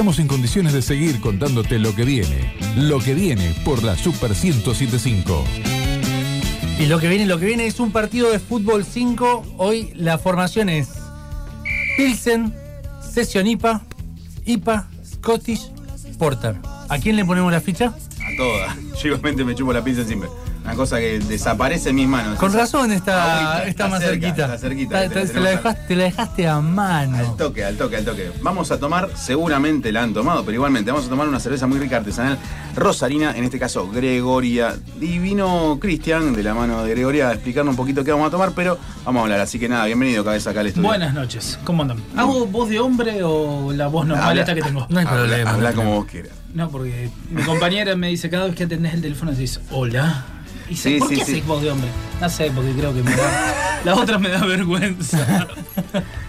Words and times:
estamos 0.00 0.18
en 0.18 0.28
condiciones 0.28 0.72
de 0.72 0.80
seguir 0.80 1.20
contándote 1.20 1.78
lo 1.78 1.94
que 1.94 2.06
viene. 2.06 2.54
Lo 2.74 3.00
que 3.00 3.12
viene 3.12 3.54
por 3.66 3.82
la 3.82 3.98
Super 3.98 4.30
1075. 4.30 5.44
Y 6.78 6.86
lo 6.86 6.98
que 6.98 7.06
viene, 7.06 7.26
lo 7.26 7.38
que 7.38 7.44
viene 7.44 7.66
es 7.66 7.80
un 7.80 7.92
partido 7.92 8.30
de 8.30 8.38
fútbol 8.38 8.86
5. 8.86 9.56
Hoy 9.58 9.92
la 9.94 10.16
formación 10.16 10.70
es 10.70 10.88
Pilsen, 11.98 12.54
Session 13.02 13.46
IPA, 13.46 13.82
IPA, 14.46 14.88
Scottish, 15.04 15.70
Porter. 16.18 16.56
¿A 16.88 16.98
quién 16.98 17.16
le 17.16 17.26
ponemos 17.26 17.52
la 17.52 17.60
ficha? 17.60 17.88
A 17.88 18.36
todas. 18.38 18.76
Yo 19.02 19.08
igualmente 19.08 19.44
me 19.44 19.54
chupo 19.54 19.74
la 19.74 19.84
pizza 19.84 20.02
siempre. 20.06 20.30
Una 20.70 20.76
cosa 20.76 20.98
que 21.00 21.18
desaparece 21.18 21.88
en 21.88 21.96
mis 21.96 22.06
manos. 22.06 22.38
Con 22.38 22.50
Esa- 22.50 22.58
razón 22.58 22.92
está, 22.92 23.56
Agüita, 23.56 23.68
está 23.68 23.88
más 23.88 24.00
cerca, 24.00 24.12
cerquita. 24.28 24.44
Está 24.54 24.58
cerquita. 24.58 25.04
Está- 25.04 25.26
Te- 25.32 25.40
la 25.40 25.50
dejaste, 25.50 25.82
te 25.88 25.96
la 25.96 26.04
dejaste 26.04 26.46
a 26.48 26.60
mano. 26.60 27.16
Al 27.18 27.36
toque, 27.36 27.64
al 27.64 27.76
toque, 27.76 27.96
al 27.96 28.04
toque. 28.04 28.30
Vamos 28.40 28.70
a 28.70 28.78
tomar, 28.78 29.10
seguramente 29.16 29.90
la 29.90 30.04
han 30.04 30.14
tomado, 30.14 30.44
pero 30.44 30.54
igualmente 30.54 30.92
vamos 30.92 31.06
a 31.06 31.08
tomar 31.10 31.26
una 31.26 31.40
cerveza 31.40 31.66
muy 31.66 31.80
rica 31.80 31.96
artesanal 31.96 32.38
rosarina, 32.76 33.36
en 33.36 33.42
este 33.42 33.58
caso 33.58 33.90
Gregoria. 33.90 34.76
Y 35.00 35.18
vino 35.18 35.78
Cristian 35.80 36.34
de 36.34 36.42
la 36.44 36.54
mano 36.54 36.84
de 36.84 36.90
Gregoria 36.90 37.30
a 37.30 37.32
explicarnos 37.32 37.72
un 37.72 37.76
poquito 37.76 38.04
qué 38.04 38.12
vamos 38.12 38.28
a 38.28 38.30
tomar, 38.30 38.52
pero 38.54 38.78
vamos 39.04 39.20
a 39.20 39.22
hablar. 39.24 39.40
Así 39.40 39.58
que 39.58 39.68
nada, 39.68 39.86
bienvenido 39.86 40.24
cabeza 40.24 40.50
acá 40.50 40.60
al 40.60 40.68
estudio. 40.68 40.86
Buenas 40.86 41.12
noches, 41.14 41.58
¿cómo 41.64 41.82
andan? 41.82 41.98
¿Hago 42.16 42.46
voz 42.46 42.68
de 42.68 42.78
hombre 42.78 43.24
o 43.24 43.72
la 43.72 43.88
voz 43.88 44.06
normal 44.06 44.28
Habla- 44.28 44.42
esta 44.42 44.54
que 44.54 44.62
tengo? 44.62 44.86
No 44.88 45.00
hay 45.00 45.04
Habla, 45.06 45.18
problema. 45.18 45.50
habla 45.50 45.72
como 45.72 45.94
vos 45.96 46.06
quieras. 46.06 46.30
No, 46.54 46.68
porque 46.70 47.10
mi 47.30 47.42
compañera 47.42 47.96
me 47.96 48.06
dice 48.08 48.30
cada 48.30 48.46
vez 48.46 48.54
que 48.54 48.64
atendés 48.64 48.94
el 48.94 49.02
teléfono 49.02 49.32
decís, 49.32 49.60
hola. 49.72 50.24
Y 50.70 50.76
Sí, 50.76 50.98
¿por 50.98 51.08
sí, 51.08 51.16
qué 51.16 51.24
sí. 51.24 51.32
haces 51.32 51.46
voz 51.46 51.60
de 51.62 51.70
hombre? 51.70 51.88
No 52.20 52.28
sé, 52.30 52.50
porque 52.54 52.72
creo 52.72 52.94
que 52.94 53.02
me 53.02 53.10
da. 53.14 53.80
Las 53.84 53.98
otras 53.98 54.20
me 54.20 54.28
da 54.28 54.44
vergüenza. 54.44 55.48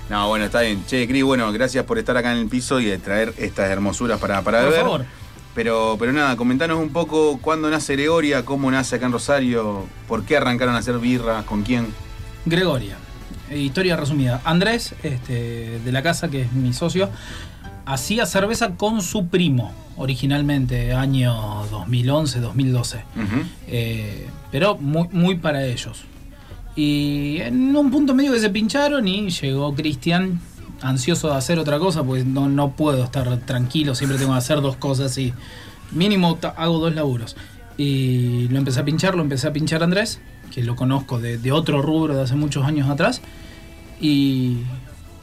No, 0.10 0.28
bueno, 0.30 0.46
está 0.46 0.62
bien. 0.62 0.84
Che, 0.88 1.08
Cris, 1.08 1.24
bueno, 1.24 1.52
gracias 1.54 1.86
por 1.86 1.98
estar 2.00 2.18
acá 2.18 2.32
en 2.34 2.40
el 2.40 2.48
piso 2.48 2.80
y 2.80 2.86
de 2.86 2.98
traer 2.98 3.34
estas 3.38 3.70
hermosuras 3.70 4.20
para, 4.20 4.42
para 4.42 4.60
Por 4.62 4.70
beber. 4.70 4.82
favor. 4.84 5.06
Pero, 5.54 5.98
pero 6.00 6.14
nada, 6.14 6.36
comentanos 6.38 6.80
un 6.80 6.90
poco 6.90 7.38
cuándo 7.42 7.70
nace 7.70 7.94
Gregoria, 7.94 8.46
cómo 8.46 8.72
nace 8.72 8.96
acá 8.96 9.06
en 9.06 9.12
Rosario, 9.12 9.86
por 10.08 10.24
qué 10.24 10.38
arrancaron 10.38 10.76
a 10.76 10.78
hacer 10.80 10.98
birra, 10.98 11.44
con 11.44 11.64
quién. 11.64 11.88
Gregoria. 12.46 12.98
Historia 13.54 13.98
resumida. 13.98 14.40
Andrés, 14.46 14.96
este, 15.04 15.80
de 15.84 15.92
la 15.92 16.02
casa, 16.02 16.30
que 16.30 16.44
es 16.44 16.54
mi 16.54 16.72
socio, 16.74 17.10
hacía 17.86 18.26
cerveza 18.26 18.76
con 18.76 19.02
su 19.02 19.28
primo, 19.28 19.72
originalmente, 19.98 20.94
año 20.94 21.66
2011, 21.72 22.40
2012. 22.40 22.98
Ujú. 22.98 23.46
Eh, 23.68 24.28
pero 24.52 24.78
muy, 24.78 25.08
muy 25.12 25.36
para 25.36 25.66
ellos. 25.66 26.04
Y 26.76 27.38
en 27.42 27.76
un 27.76 27.92
punto 27.92 28.14
medio 28.14 28.34
que 28.34 28.40
se 28.40 28.50
pincharon 28.50 29.08
y 29.08 29.30
llegó 29.30 29.74
Cristian 29.76 30.40
ansioso 30.82 31.30
de 31.30 31.36
hacer 31.36 31.60
otra 31.60 31.80
cosa, 31.80 32.04
pues 32.04 32.26
no, 32.26 32.50
no 32.50 32.72
puedo 32.72 33.04
estar 33.04 33.38
tranquilo, 33.42 33.94
siempre 33.94 34.18
tengo 34.18 34.32
que 34.32 34.38
hacer 34.40 34.62
dos 34.62 34.78
cosas 34.78 35.18
y 35.18 35.34
mínimo 35.92 36.38
hago 36.56 36.80
dos 36.80 36.96
laburos. 36.96 37.36
Y 37.78 38.48
lo 38.50 38.58
empecé 38.58 38.80
a 38.80 38.86
pinchar, 38.86 39.16
lo 39.16 39.22
empecé 39.22 39.48
a 39.48 39.54
pinchar 39.54 39.82
a 39.82 39.86
Andrés, 39.86 40.20
que 40.52 40.64
lo 40.64 40.76
conozco 40.76 41.20
de, 41.20 41.38
de 41.38 41.52
otro 41.52 41.82
rubro 41.82 42.16
de 42.16 42.24
hace 42.24 42.36
muchos 42.36 42.66
años 42.66 42.90
atrás. 42.90 43.22
Y 44.00 44.58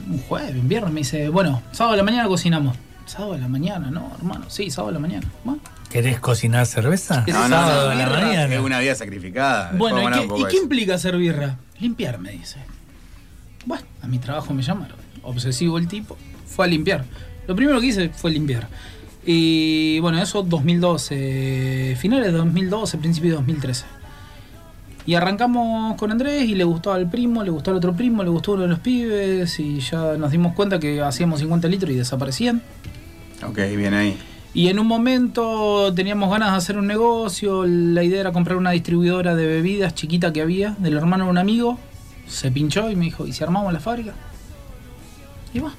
un 0.08 0.18
jueves, 0.18 0.54
un 0.54 0.68
viernes 0.68 0.92
me 0.92 1.00
dice, 1.00 1.28
bueno, 1.28 1.62
sábado 1.72 1.94
a 1.94 1.96
la 1.98 2.02
mañana 2.02 2.28
cocinamos. 2.28 2.76
Sábado 3.06 3.34
a 3.34 3.38
la 3.38 3.48
mañana, 3.48 3.90
no, 3.90 4.12
hermano, 4.18 4.44
sí, 4.48 4.70
sábado 4.70 4.90
a 4.90 4.92
la 4.92 4.98
mañana. 4.98 5.26
Bueno, 5.44 5.60
¿Querés 5.90 6.20
cocinar 6.20 6.66
cerveza? 6.66 7.24
Es 7.26 7.34
No, 7.34 7.42
no, 7.42 7.48
Sábado 7.48 7.86
no, 7.86 7.90
a 7.90 7.94
la 7.94 8.04
birra 8.06 8.20
mañana. 8.20 8.54
Es 8.54 8.60
una 8.60 8.78
vida 8.78 8.94
sacrificada. 8.94 9.72
Bueno, 9.74 9.98
Después 9.98 10.42
¿y 10.42 10.44
qué, 10.44 10.56
y 10.56 10.60
implica 10.60 10.94
hacer 10.94 11.16
birra? 11.16 11.56
Limpiar, 11.80 12.18
me 12.18 12.32
dice. 12.32 12.58
Bueno, 13.64 13.84
a 14.02 14.06
mi 14.06 14.18
trabajo 14.18 14.52
me 14.52 14.62
llamaron. 14.62 14.98
Obsesivo 15.22 15.78
el 15.78 15.88
tipo. 15.88 16.18
Fue 16.46 16.66
a 16.66 16.68
limpiar. 16.68 17.04
Lo 17.46 17.56
primero 17.56 17.80
que 17.80 17.86
hice 17.86 18.10
fue 18.10 18.30
limpiar. 18.30 18.68
Y 19.24 19.98
bueno, 20.00 20.20
eso 20.22 20.42
2012, 20.42 21.96
finales 21.98 22.26
de 22.26 22.32
2012, 22.32 22.98
principio 22.98 23.30
de 23.30 23.36
2013. 23.36 23.84
Y 25.08 25.14
arrancamos 25.14 25.96
con 25.96 26.10
Andrés 26.10 26.46
y 26.50 26.54
le 26.54 26.64
gustó 26.64 26.92
al 26.92 27.08
primo, 27.08 27.42
le 27.42 27.48
gustó 27.50 27.70
al 27.70 27.78
otro 27.78 27.96
primo, 27.96 28.22
le 28.22 28.28
gustó 28.28 28.52
uno 28.52 28.64
de 28.64 28.68
los 28.68 28.80
pibes 28.80 29.58
y 29.58 29.80
ya 29.80 30.18
nos 30.18 30.30
dimos 30.30 30.52
cuenta 30.52 30.78
que 30.78 31.00
hacíamos 31.00 31.40
50 31.40 31.66
litros 31.66 31.92
y 31.92 31.94
desaparecían. 31.94 32.60
Ok, 33.42 33.56
bien 33.74 33.94
ahí. 33.94 34.18
Y 34.52 34.68
en 34.68 34.78
un 34.78 34.86
momento 34.86 35.94
teníamos 35.94 36.30
ganas 36.30 36.50
de 36.50 36.58
hacer 36.58 36.76
un 36.76 36.86
negocio, 36.86 37.64
la 37.66 38.04
idea 38.04 38.20
era 38.20 38.32
comprar 38.32 38.58
una 38.58 38.72
distribuidora 38.72 39.34
de 39.34 39.46
bebidas 39.46 39.94
chiquita 39.94 40.30
que 40.30 40.42
había, 40.42 40.76
del 40.78 40.98
hermano 40.98 41.24
de 41.24 41.30
un 41.30 41.38
amigo, 41.38 41.78
se 42.26 42.52
pinchó 42.52 42.90
y 42.90 42.96
me 42.96 43.06
dijo, 43.06 43.26
¿y 43.26 43.32
si 43.32 43.42
armamos 43.42 43.72
la 43.72 43.80
fábrica? 43.80 44.12
Y 45.54 45.60
va. 45.60 45.72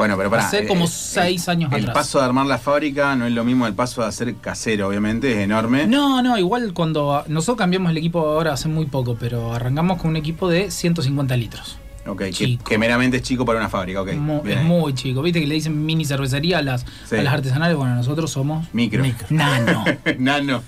Bueno, 0.00 0.16
pero 0.16 0.30
para. 0.30 0.46
Hace 0.46 0.66
como 0.66 0.86
seis 0.86 1.46
años 1.50 1.70
el 1.74 1.80
atrás. 1.80 1.94
paso 1.94 2.18
de 2.20 2.24
armar 2.24 2.46
la 2.46 2.56
fábrica 2.56 3.14
no 3.16 3.26
es 3.26 3.32
lo 3.32 3.44
mismo 3.44 3.66
el 3.66 3.74
paso 3.74 4.00
de 4.00 4.08
hacer 4.08 4.34
casero, 4.36 4.88
obviamente, 4.88 5.30
es 5.32 5.38
enorme. 5.40 5.86
No, 5.86 6.22
no, 6.22 6.38
igual 6.38 6.72
cuando 6.72 7.22
nosotros 7.28 7.58
cambiamos 7.58 7.90
el 7.90 7.98
equipo 7.98 8.20
ahora 8.26 8.54
hace 8.54 8.68
muy 8.68 8.86
poco, 8.86 9.16
pero 9.20 9.52
arrancamos 9.52 10.00
con 10.00 10.08
un 10.10 10.16
equipo 10.16 10.48
de 10.48 10.70
150 10.70 11.36
litros. 11.36 11.76
Ok, 12.06 12.18
que, 12.22 12.30
Chico. 12.30 12.64
que 12.64 12.78
meramente 12.78 13.18
es 13.18 13.22
chico 13.22 13.44
para 13.44 13.58
una 13.58 13.68
fábrica, 13.68 14.00
ok. 14.00 14.14
Mu- 14.14 14.40
bien 14.40 14.64
muy 14.64 14.94
chico. 14.94 15.20
Viste 15.20 15.38
que 15.38 15.46
le 15.46 15.56
dicen 15.56 15.84
mini 15.84 16.06
cervecería 16.06 16.56
a 16.58 16.62
las, 16.62 16.86
Sí. 17.04 17.16
a 17.16 17.22
las 17.22 17.34
artesanales. 17.34 17.76
Bueno, 17.76 17.94
nosotros 17.94 18.30
somos 18.30 18.66
Micro. 18.72 19.04
nano. 19.28 19.84
Nano. 20.18 20.62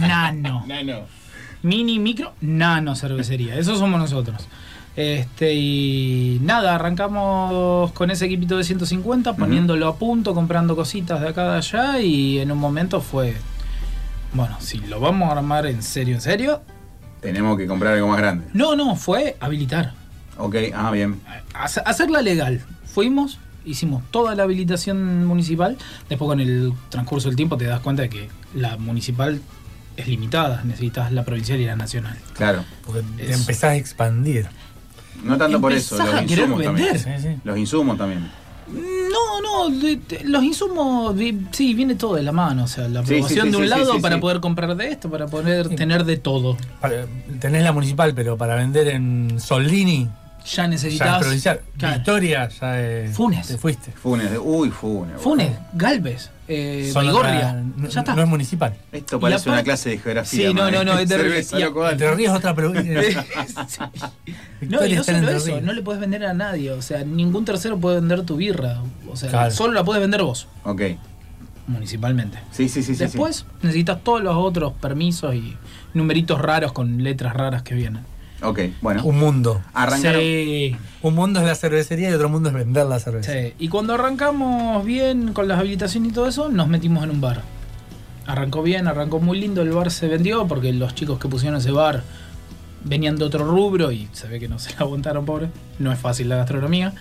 nano. 0.00 0.64
Nano. 0.66 1.00
Mini, 1.62 1.98
micro, 1.98 2.32
nano 2.40 2.94
cervecería. 2.96 3.56
Eso 3.56 3.76
somos 3.76 4.00
nosotros. 4.00 4.48
Este, 4.96 5.54
y 5.54 6.40
nada, 6.42 6.74
arrancamos 6.74 7.92
con 7.92 8.10
ese 8.10 8.26
equipito 8.26 8.56
de 8.56 8.64
150, 8.64 9.36
poniéndolo 9.36 9.86
a 9.86 9.96
punto, 9.96 10.34
comprando 10.34 10.74
cositas 10.74 11.20
de 11.20 11.28
acá 11.28 11.52
de 11.52 11.56
allá. 11.58 12.00
Y 12.00 12.38
en 12.38 12.50
un 12.50 12.58
momento 12.58 13.00
fue. 13.00 13.36
Bueno, 14.32 14.56
si 14.60 14.78
lo 14.78 15.00
vamos 15.00 15.28
a 15.30 15.38
armar 15.38 15.66
en 15.66 15.82
serio, 15.82 16.14
en 16.16 16.20
serio. 16.20 16.60
Tenemos 17.20 17.56
que 17.56 17.66
comprar 17.66 17.94
algo 17.94 18.08
más 18.08 18.18
grande. 18.18 18.46
No, 18.52 18.76
no, 18.76 18.94
fue 18.96 19.36
habilitar. 19.40 19.92
Ok, 20.36 20.56
ah, 20.74 20.90
bien. 20.90 21.20
Hace- 21.54 21.82
Hacerla 21.84 22.20
legal. 22.22 22.60
Fuimos, 22.84 23.38
hicimos 23.64 24.02
toda 24.10 24.34
la 24.34 24.42
habilitación 24.44 25.26
municipal. 25.26 25.76
Después, 26.08 26.28
con 26.28 26.40
el 26.40 26.72
transcurso 26.90 27.28
del 27.28 27.36
tiempo, 27.36 27.56
te 27.56 27.64
das 27.64 27.80
cuenta 27.80 28.02
de 28.02 28.08
que 28.08 28.28
la 28.54 28.76
municipal 28.76 29.40
es 29.96 30.06
limitada. 30.06 30.62
Necesitas 30.64 31.10
la 31.12 31.24
provincial 31.24 31.58
y 31.60 31.66
la 31.66 31.74
nacional. 31.74 32.16
Claro. 32.34 32.64
Porque 32.86 33.02
te 33.16 33.32
empezás 33.32 33.64
a 33.70 33.76
expandir. 33.76 34.46
No 35.24 35.36
tanto 35.36 35.60
por 35.60 35.72
eso, 35.72 35.96
los 35.98 36.22
insumos 36.22 36.62
también. 36.62 36.92
vender. 36.92 36.98
Sí, 36.98 37.10
sí. 37.28 37.36
Los 37.44 37.58
insumos 37.58 37.98
también. 37.98 38.30
No, 38.70 39.40
no, 39.70 39.74
de- 39.74 39.96
de- 39.96 40.24
los 40.24 40.42
insumos, 40.44 41.14
sí, 41.52 41.72
viene 41.74 41.94
todo 41.94 42.14
de 42.16 42.22
la 42.22 42.32
mano. 42.32 42.64
O 42.64 42.68
sea, 42.68 42.86
la 42.88 43.00
Sí, 43.02 43.08
sí, 43.08 43.14
aprobación 43.14 43.46
sí, 43.46 43.50
de 43.52 43.56
un 43.56 43.62
sí, 43.64 43.68
lado 43.70 43.94
sí, 43.94 44.00
para 44.00 44.14
sí. 44.16 44.20
poder 44.20 44.40
comprar 44.40 44.76
de 44.76 44.90
esto, 44.90 45.10
para 45.10 45.26
poder 45.26 45.68
tener 45.70 46.04
de 46.04 46.16
todo. 46.18 46.56
Para- 46.80 47.06
tenés 47.40 47.62
la 47.62 47.72
municipal, 47.72 48.12
pero 48.14 48.36
para 48.36 48.56
vender 48.56 48.88
en 48.88 49.38
Soldini, 49.40 50.04
Ya 50.44 50.44
ya 50.44 50.64
es 50.64 50.68
necesitas. 50.70 51.18
provincial. 51.18 51.60
Claro. 51.78 51.94
Victoria, 51.96 52.48
ya 52.60 52.80
es. 52.80 53.16
Funes. 53.16 53.46
Te 53.48 53.56
fuiste. 53.58 53.90
Funes, 53.92 54.30
uy, 54.42 54.70
Funes. 54.70 55.20
Funes, 55.20 55.50
Galvez, 55.72 56.30
eh, 56.48 56.90
Son 56.92 57.04
Baigorria. 57.04 57.36
otra- 57.38 57.52
no, 57.76 57.88
ya 57.88 58.00
está. 58.00 58.14
no 58.14 58.22
es 58.22 58.28
municipal. 58.28 58.74
Esto 58.90 59.20
parece 59.20 59.48
una 59.50 59.62
clase 59.62 59.90
de 59.90 59.98
geografía. 59.98 60.48
Sí, 60.48 60.54
no, 60.54 60.70
no, 60.70 60.82
no, 60.84 60.98
es 60.98 61.08
de- 61.08 61.16
Cerveza, 61.16 61.58
y- 61.58 61.62
loco, 61.62 61.80
dale. 61.82 61.92
Entre 61.92 62.14
Ríos 62.14 62.34
otra 62.36 62.54
provincia. 62.54 63.02
Sí. 63.68 64.66
No, 64.68 64.84
y 64.84 64.94
no 64.94 65.04
solo 65.04 65.30
eso, 65.30 65.60
no 65.60 65.72
le 65.72 65.82
puedes 65.82 66.00
vender 66.00 66.24
a 66.24 66.34
nadie. 66.34 66.72
O 66.72 66.82
sea, 66.82 67.04
ningún 67.04 67.44
tercero 67.44 67.78
puede 67.78 67.96
vender 68.00 68.22
tu 68.22 68.36
birra. 68.36 68.82
O 69.08 69.16
sea, 69.16 69.28
Claro. 69.30 69.50
solo 69.52 69.72
la 69.74 69.84
puedes 69.84 70.00
vender 70.00 70.22
vos, 70.22 70.48
Ok. 70.64 70.82
municipalmente. 71.66 72.38
Sí, 72.50 72.68
sí, 72.68 72.82
sí, 72.82 72.94
sí. 72.94 72.98
Después 73.04 73.44
necesitas 73.62 74.02
todos 74.02 74.22
los 74.22 74.34
otros 74.36 74.72
permisos 74.74 75.34
y 75.34 75.56
numeritos 75.94 76.40
raros 76.40 76.72
con 76.72 77.02
letras 77.02 77.34
raras 77.34 77.62
que 77.62 77.74
vienen. 77.74 78.02
Ok, 78.42 78.60
bueno. 78.80 79.02
Un 79.04 79.18
mundo. 79.18 79.62
Arrancaron. 79.74 80.20
Sí, 80.20 80.76
Un 81.02 81.14
mundo 81.14 81.40
es 81.40 81.46
la 81.46 81.54
cervecería 81.54 82.10
y 82.10 82.12
otro 82.12 82.28
mundo 82.28 82.48
es 82.50 82.54
vender 82.54 82.86
la 82.86 82.98
cerveza. 83.00 83.32
sí. 83.32 83.54
Y 83.58 83.68
cuando 83.68 83.94
arrancamos 83.94 84.84
bien 84.84 85.32
con 85.32 85.48
las 85.48 85.58
habilitaciones 85.58 86.10
y 86.10 86.14
todo 86.14 86.28
eso, 86.28 86.48
nos 86.48 86.68
metimos 86.68 87.02
en 87.04 87.10
un 87.10 87.20
bar. 87.20 87.42
Arrancó 88.26 88.62
bien, 88.62 88.86
arrancó 88.86 89.18
muy 89.20 89.40
lindo, 89.40 89.62
el 89.62 89.70
bar 89.70 89.90
se 89.90 90.06
vendió 90.06 90.46
porque 90.46 90.72
los 90.72 90.94
chicos 90.94 91.18
que 91.18 91.28
pusieron 91.28 91.58
ese 91.58 91.70
bar 91.70 92.02
venían 92.84 93.16
de 93.16 93.24
otro 93.24 93.44
rubro 93.44 93.90
y 93.90 94.08
se 94.12 94.28
ve 94.28 94.38
que 94.38 94.48
no 94.48 94.58
se 94.58 94.70
la 94.72 94.76
aguantaron, 94.80 95.24
pobre. 95.24 95.48
No 95.78 95.90
es 95.92 95.98
fácil 95.98 96.28
la 96.28 96.36
gastronomía. 96.36 96.92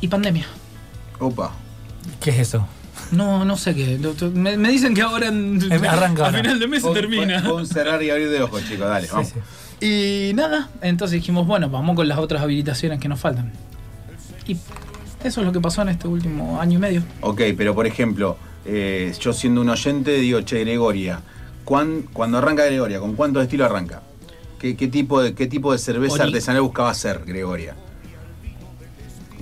Y 0.00 0.08
pandemia. 0.08 0.46
Opa. 1.18 1.52
¿Qué 2.20 2.30
es 2.30 2.38
eso? 2.38 2.66
No, 3.10 3.44
no 3.44 3.56
sé 3.56 3.74
qué. 3.74 3.98
Me, 4.34 4.56
me 4.56 4.70
dicen 4.70 4.94
que 4.94 5.02
ahora 5.02 5.28
en, 5.28 5.60
Em, 5.70 5.84
arranca 5.84 6.26
a 6.28 6.32
final 6.32 6.58
de 6.58 6.68
mes 6.68 6.82
se 6.82 6.90
termina. 6.90 7.42
pon 7.42 7.66
cerrar 7.66 8.02
y 8.02 8.10
abrir 8.10 8.30
de 8.30 8.42
ojos, 8.42 8.62
chicos. 8.66 8.88
Dale, 8.88 9.08
vamos. 9.12 9.28
Sí. 9.28 9.34
Y 9.82 10.32
nada, 10.34 10.68
entonces 10.80 11.16
dijimos, 11.16 11.44
bueno, 11.46 11.68
vamos 11.68 11.96
con 11.96 12.06
las 12.06 12.18
otras 12.18 12.40
habilitaciones 12.42 13.00
que 13.00 13.08
nos 13.08 13.18
faltan. 13.18 13.50
Y 14.46 14.56
eso 15.24 15.40
es 15.40 15.46
lo 15.46 15.52
que 15.52 15.60
pasó 15.60 15.82
en 15.82 15.88
este 15.88 16.06
último 16.06 16.60
año 16.60 16.78
y 16.78 16.80
medio. 16.80 17.02
Ok, 17.20 17.40
pero 17.56 17.74
por 17.74 17.86
ejemplo, 17.88 18.36
eh, 18.64 19.12
yo 19.20 19.32
siendo 19.32 19.60
un 19.60 19.68
oyente 19.70 20.12
digo, 20.18 20.40
che, 20.42 20.60
Gregoria, 20.60 21.20
¿cuán- 21.64 22.02
cuando 22.12 22.38
arranca 22.38 22.64
Gregoria, 22.64 23.00
¿con 23.00 23.14
cuántos 23.16 23.42
estilos 23.42 23.66
arranca? 23.68 24.02
¿Qué, 24.60 24.76
qué 24.76 24.86
tipo, 24.86 25.20
de, 25.20 25.34
¿Qué 25.34 25.48
tipo 25.48 25.72
de 25.72 25.78
cerveza 25.78 26.14
artesanal 26.26 26.62
buscaba 26.62 26.90
hacer 26.90 27.22
Gregoria? 27.26 27.74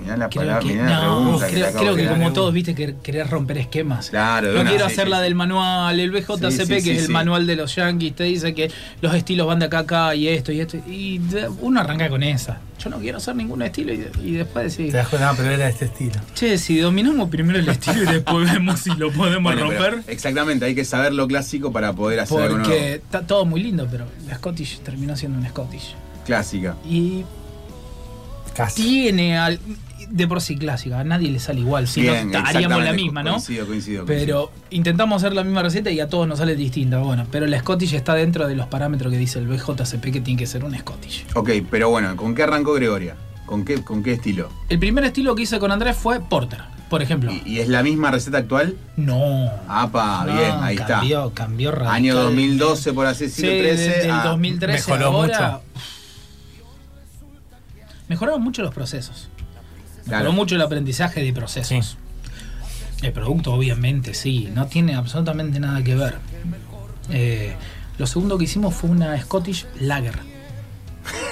Mirá 0.01 0.17
la 0.17 0.29
Creo 0.29 0.41
palabra, 0.43 0.59
que, 0.67 0.73
mirá 0.73 0.85
la 0.89 1.05
no, 1.05 1.37
pregunta. 1.37 1.71
creo, 1.79 1.95
que 1.95 2.07
como 2.07 2.33
todos, 2.33 2.53
viste, 2.53 2.73
que 2.75 2.95
querés 3.03 3.29
romper 3.29 3.59
esquemas. 3.59 4.09
Claro, 4.09 4.51
no 4.53 4.61
una, 4.61 4.69
quiero 4.71 4.85
sí, 4.87 4.93
hacer 4.93 5.05
sí, 5.05 5.09
la 5.11 5.17
sí. 5.17 5.23
del 5.23 5.35
manual, 5.35 5.99
el 5.99 6.11
BJCP, 6.11 6.49
Sí, 6.49 6.57
sí, 6.57 6.67
que 6.67 6.81
sí, 6.81 6.91
es 6.91 6.99
el 7.01 7.05
sí. 7.07 7.11
manual 7.11 7.45
de 7.47 7.55
los 7.55 7.75
yankees, 7.75 8.15
te 8.15 8.23
dice 8.23 8.53
que 8.55 8.71
los 9.01 9.13
estilos 9.13 9.45
van 9.47 9.59
de 9.59 9.65
acá 9.65 9.77
a 9.77 9.81
acá 9.81 10.15
y 10.15 10.27
esto 10.27 10.51
y 10.51 10.59
esto. 10.59 10.77
Y 10.89 11.21
uno 11.61 11.79
arranca 11.79 12.09
con 12.09 12.23
esa. 12.23 12.59
Yo 12.83 12.89
no 12.89 12.97
quiero 12.97 13.19
hacer 13.19 13.35
ningún 13.35 13.61
estilo 13.61 13.93
y, 13.93 14.07
y 14.23 14.31
después 14.31 14.75
Te 14.75 14.81
decir, 14.83 14.93
das 14.93 15.07
cuenta, 15.07 15.33
pero 15.37 15.51
era 15.51 15.65
de 15.65 15.69
este 15.71 15.85
estilo. 15.85 16.15
che, 16.33 16.57
si 16.57 16.79
dominamos 16.79 17.29
primero 17.29 17.59
el 17.59 17.69
estilo 17.69 18.01
y 18.03 18.05
después 18.13 18.51
vemos 18.51 18.79
si 18.79 18.89
lo 18.95 19.11
podemos 19.11 19.53
Bueno, 19.53 19.69
romper. 19.69 20.01
exactamente, 20.07 20.65
hay 20.65 20.73
que 20.73 20.83
saber 20.83 21.13
lo 21.13 21.27
clásico 21.27 21.71
para 21.71 21.93
poder 21.93 22.21
hacer 22.21 22.39
nuevo. 22.39 22.55
Porque 22.63 22.95
está 22.95 23.21
todo 23.21 23.45
muy 23.45 23.61
lindo, 23.61 23.87
pero 23.91 24.05
la 24.27 24.35
Scottish 24.37 24.79
terminó 24.79 25.15
siendo 25.15 25.37
una 25.37 25.49
Scottish. 25.49 25.93
Clásica. 26.25 26.75
Y 26.89 27.23
Casi. 28.55 28.81
tiene 28.81 29.37
al- 29.37 29.59
de 30.11 30.27
por 30.27 30.41
sí 30.41 30.57
clásica, 30.57 30.99
a 30.99 31.03
nadie 31.03 31.31
le 31.31 31.39
sale 31.39 31.61
igual, 31.61 31.87
si 31.87 32.01
no 32.01 32.13
haríamos 32.45 32.83
la 32.83 32.93
misma, 32.93 33.23
¿no? 33.23 33.31
Coincido, 33.31 33.65
coincido. 33.65 34.05
coincido. 34.05 34.05
Pero 34.05 34.51
intentamos 34.69 35.23
hacer 35.23 35.33
la 35.33 35.43
misma 35.43 35.63
receta 35.63 35.89
y 35.89 35.99
a 35.99 36.07
todos 36.09 36.27
nos 36.27 36.39
sale 36.39 36.55
distinta. 36.55 36.99
Bueno, 36.99 37.25
pero 37.31 37.47
la 37.47 37.59
Scottish 37.59 37.93
está 37.93 38.13
dentro 38.13 38.47
de 38.47 38.55
los 38.55 38.67
parámetros 38.67 39.11
que 39.11 39.17
dice 39.17 39.39
el 39.39 39.47
BJCP 39.47 40.03
que 40.11 40.21
tiene 40.21 40.37
que 40.37 40.47
ser 40.47 40.63
una 40.65 40.77
Scottish. 40.79 41.25
Ok, 41.35 41.49
pero 41.69 41.89
bueno, 41.89 42.15
¿con 42.15 42.35
qué 42.35 42.43
arrancó 42.43 42.73
Gregoria? 42.73 43.15
¿Con 43.45 43.65
qué, 43.65 43.83
con 43.83 44.03
qué 44.03 44.13
estilo? 44.13 44.49
El 44.69 44.79
primer 44.79 45.03
estilo 45.05 45.33
que 45.35 45.43
hice 45.43 45.59
con 45.59 45.71
Andrés 45.71 45.97
fue 45.97 46.19
Porter, 46.21 46.59
por 46.89 47.01
ejemplo. 47.01 47.31
¿Y, 47.31 47.41
y 47.55 47.59
es 47.59 47.67
la 47.67 47.83
misma 47.83 48.11
receta 48.11 48.37
actual? 48.37 48.75
No. 48.97 49.49
Apa, 49.67 50.25
No, 50.25 50.33
bien, 50.33 50.51
ahí 50.61 50.75
cambió, 50.77 51.31
Cambió 51.33 51.71
radical. 51.71 51.87
está. 51.87 51.95
Año 51.95 52.15
2012, 52.15 52.93
por 52.93 53.07
así 53.07 53.29
Sí, 53.29 53.41
decirlo, 53.43 53.59
13. 53.69 53.83
desde 53.89 54.05
el 54.05 54.11
a- 54.11 54.23
2013 54.23 54.91
mejoró 54.91 55.05
ahora, 55.07 55.51
mucho. 55.51 55.61
Mejoraron 58.07 58.41
mucho 58.41 58.61
los 58.61 58.73
procesos. 58.73 59.29
Claro. 60.07 60.31
mucho 60.33 60.55
el 60.55 60.61
aprendizaje 60.61 61.23
de 61.23 61.31
procesos. 61.33 61.97
El 63.01 63.11
producto, 63.13 63.53
obviamente, 63.53 64.13
sí, 64.13 64.49
no 64.53 64.67
tiene 64.67 64.95
absolutamente 64.95 65.59
nada 65.59 65.81
que 65.83 65.95
ver. 65.95 66.15
Eh, 67.09 67.55
lo 67.97 68.05
segundo 68.07 68.37
que 68.37 68.43
hicimos 68.45 68.73
fue 68.75 68.89
una 68.89 69.19
Scottish 69.21 69.65
Lager. 69.79 70.19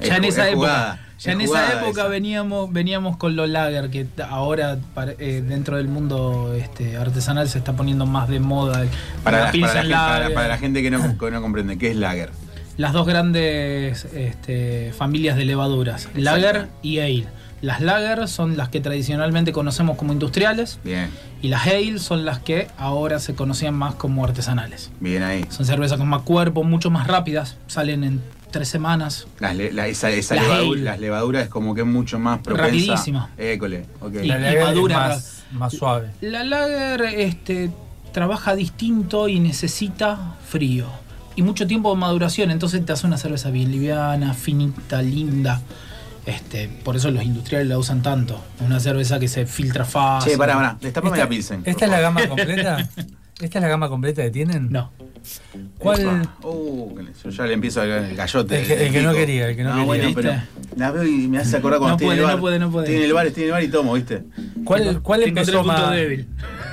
Ya 0.00 0.16
en 0.16 0.24
esa 0.24 0.46
es 0.48 0.52
época, 0.52 0.98
ya 1.18 1.32
en 1.32 1.40
esa 1.40 1.72
época 1.80 2.00
esa. 2.02 2.08
veníamos, 2.08 2.70
veníamos 2.72 3.16
con 3.16 3.36
los 3.36 3.48
lager, 3.48 3.88
que 3.88 4.06
ahora 4.28 4.76
eh, 5.18 5.42
dentro 5.46 5.78
del 5.78 5.88
mundo 5.88 6.52
este, 6.54 6.96
artesanal 6.98 7.48
se 7.48 7.58
está 7.58 7.72
poniendo 7.72 8.04
más 8.04 8.28
de 8.28 8.38
moda. 8.40 8.82
el- 8.82 8.90
Para 9.22 9.38
la 9.38 9.44
la, 9.44 9.44
para, 9.44 9.44
la, 9.46 9.52
Pilsen 9.52 9.76
gente- 9.82 9.94
para 9.94 10.08
la- 10.12 10.18
Lager, 10.18 10.34
para 10.34 10.48
la 10.48 10.58
gente 10.58 10.82
que 10.82 10.90
no, 10.90 11.16
que 11.18 11.30
no 11.30 11.40
comprende, 11.40 11.78
¿qué 11.78 11.90
es 11.90 11.96
Lager? 11.96 12.30
Las 12.76 12.92
dos 12.92 13.06
grandes 13.06 14.04
este, 14.14 14.92
familias 14.96 15.36
de 15.36 15.44
levaduras, 15.44 16.08
lager 16.14 16.68
y 16.82 16.98
ale. 16.98 17.26
Las 17.60 17.80
lager 17.80 18.28
son 18.28 18.56
las 18.58 18.68
que 18.68 18.80
tradicionalmente 18.80 19.52
conocemos 19.52 19.96
como 19.96 20.12
industriales 20.12 20.78
Bien, 20.84 21.08
y 21.40 21.48
las 21.48 21.66
ale 21.66 21.98
son 21.98 22.24
las 22.26 22.38
que 22.40 22.66
ahora 22.76 23.20
se 23.20 23.34
conocían 23.34 23.74
más 23.74 23.94
como 23.94 24.24
artesanales. 24.24 24.90
bien 25.00 25.22
ahí. 25.22 25.46
Son 25.50 25.64
cervezas 25.64 25.98
con 25.98 26.08
más 26.08 26.22
cuerpo, 26.22 26.62
mucho 26.64 26.90
más 26.90 27.06
rápidas, 27.06 27.56
salen 27.68 28.04
en 28.04 28.20
tres 28.50 28.68
semanas. 28.68 29.26
Las, 29.40 29.56
le- 29.56 29.72
la- 29.72 29.86
esa, 29.86 30.10
esa 30.10 30.34
Las 30.34 30.44
levadu- 30.44 30.72
ale. 30.74 30.82
las 30.82 30.98
levaduras 31.00 31.44
es 31.44 31.48
como 31.48 31.74
que 31.74 31.80
es 31.82 31.86
mucho 31.86 32.18
más 32.18 32.40
propensa. 32.40 32.66
Rapidísima. 32.66 33.30
École, 33.38 33.86
ok. 34.00 34.14
Y- 34.22 34.26
La 34.26 34.38
lager 34.38 34.58
es 34.58 34.64
madura. 34.64 34.98
más, 34.98 35.44
más 35.52 35.72
suave. 35.72 36.10
La 36.20 36.44
lager 36.44 37.02
este, 37.02 37.70
trabaja 38.12 38.54
distinto 38.54 39.28
y 39.28 39.40
necesita 39.40 40.34
frío. 40.46 40.86
Y 41.36 41.42
mucho 41.42 41.66
tiempo 41.66 41.90
de 41.92 41.96
maduración, 42.00 42.50
entonces 42.50 42.84
te 42.86 42.92
hace 42.92 43.06
una 43.06 43.18
cerveza 43.18 43.50
bien 43.50 43.70
liviana, 43.72 44.34
finita, 44.34 45.02
linda. 45.02 45.60
Este, 46.26 46.68
por 46.68 46.96
eso 46.96 47.10
los 47.10 47.22
industriales 47.24 47.68
la 47.68 47.76
usan 47.76 48.02
tanto. 48.02 48.40
Una 48.64 48.80
cerveza 48.80 49.18
que 49.18 49.28
se 49.28 49.44
filtra 49.46 49.84
fácil. 49.84 50.32
Che, 50.32 50.38
pará, 50.38 50.54
pará, 50.54 50.78
destapame 50.80 51.16
Esta, 51.16 51.24
la 51.24 51.28
Pilsen. 51.28 51.62
¿Esta 51.64 51.84
es 51.84 51.90
la 51.90 52.00
gama 52.00 52.26
completa? 52.28 52.88
¿Esta 53.40 53.58
es 53.58 53.62
la 53.62 53.68
gama 53.68 53.88
completa 53.88 54.22
que 54.22 54.30
tienen? 54.30 54.70
No. 54.70 54.90
¿Cuál? 55.78 56.28
Uh, 56.42 56.98
yo 57.24 57.30
ya 57.30 57.44
le 57.46 57.54
empiezo 57.54 57.82
el, 57.82 57.90
el 57.90 58.16
gallote. 58.16 58.60
El 58.60 58.66
que- 58.66 58.86
el 58.86 58.92
que 58.92 59.02
no 59.02 59.12
quería, 59.12 59.48
el 59.48 59.56
que 59.56 59.64
no 59.64 59.70
quería. 59.70 59.84
bueno, 59.84 60.06
¿Viste? 60.06 60.22
pero 60.22 60.34
la 60.76 60.90
veo 60.92 61.04
y 61.04 61.28
me 61.28 61.38
hace 61.38 61.56
acordar 61.56 61.78
cuando 61.80 61.94
No 61.94 61.98
tiene 61.98 62.14
puede, 62.14 62.20
el 62.20 62.26
bar. 62.26 62.34
no 62.36 62.40
puede, 62.40 62.58
no 62.58 62.70
puede. 62.70 62.86
Tiene 62.86 63.04
el 63.06 63.12
bar, 63.12 63.30
tiene 63.30 63.46
el 63.46 63.52
bar 63.52 63.62
y 63.64 63.68
tomo, 63.68 63.94
¿viste? 63.94 64.22
¿Cuál, 64.64 65.00
cuál 65.02 65.22
empezó 65.24 65.64
más 65.64 65.90
débil. 65.90 66.26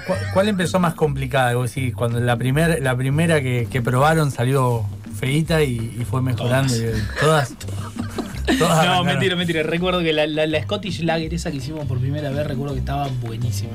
¿Cuál, 0.07 0.19
cuál 0.33 0.47
empezó 0.49 0.79
más 0.79 0.93
complicada? 0.93 1.53
Decís, 1.53 1.93
cuando 1.95 2.19
la 2.19 2.35
primera 2.37 2.77
la 2.79 2.95
primera 2.95 3.41
que, 3.41 3.67
que 3.71 3.81
probaron 3.81 4.31
salió 4.31 4.83
feita 5.19 5.61
y, 5.63 5.75
y 5.99 6.05
fue 6.09 6.21
mejorando. 6.21 6.73
Todas. 6.73 7.51
y- 7.51 7.55
Todas. 7.55 8.57
Todas 8.57 8.85
No, 8.85 9.03
mentira, 9.03 9.35
mentira. 9.35 9.63
Recuerdo 9.63 9.99
que 10.01 10.13
la, 10.13 10.25
la- 10.27 10.47
la 10.47 10.61
Scottish 10.63 11.01
Lager 11.03 11.33
esa 11.33 11.51
que 11.51 11.57
hicimos 11.57 11.85
por 11.85 11.99
primera 11.99 12.29
vez, 12.31 12.45
recuerdo 12.47 12.73
que 12.73 12.79
estaba 12.79 13.07
buenísima. 13.21 13.73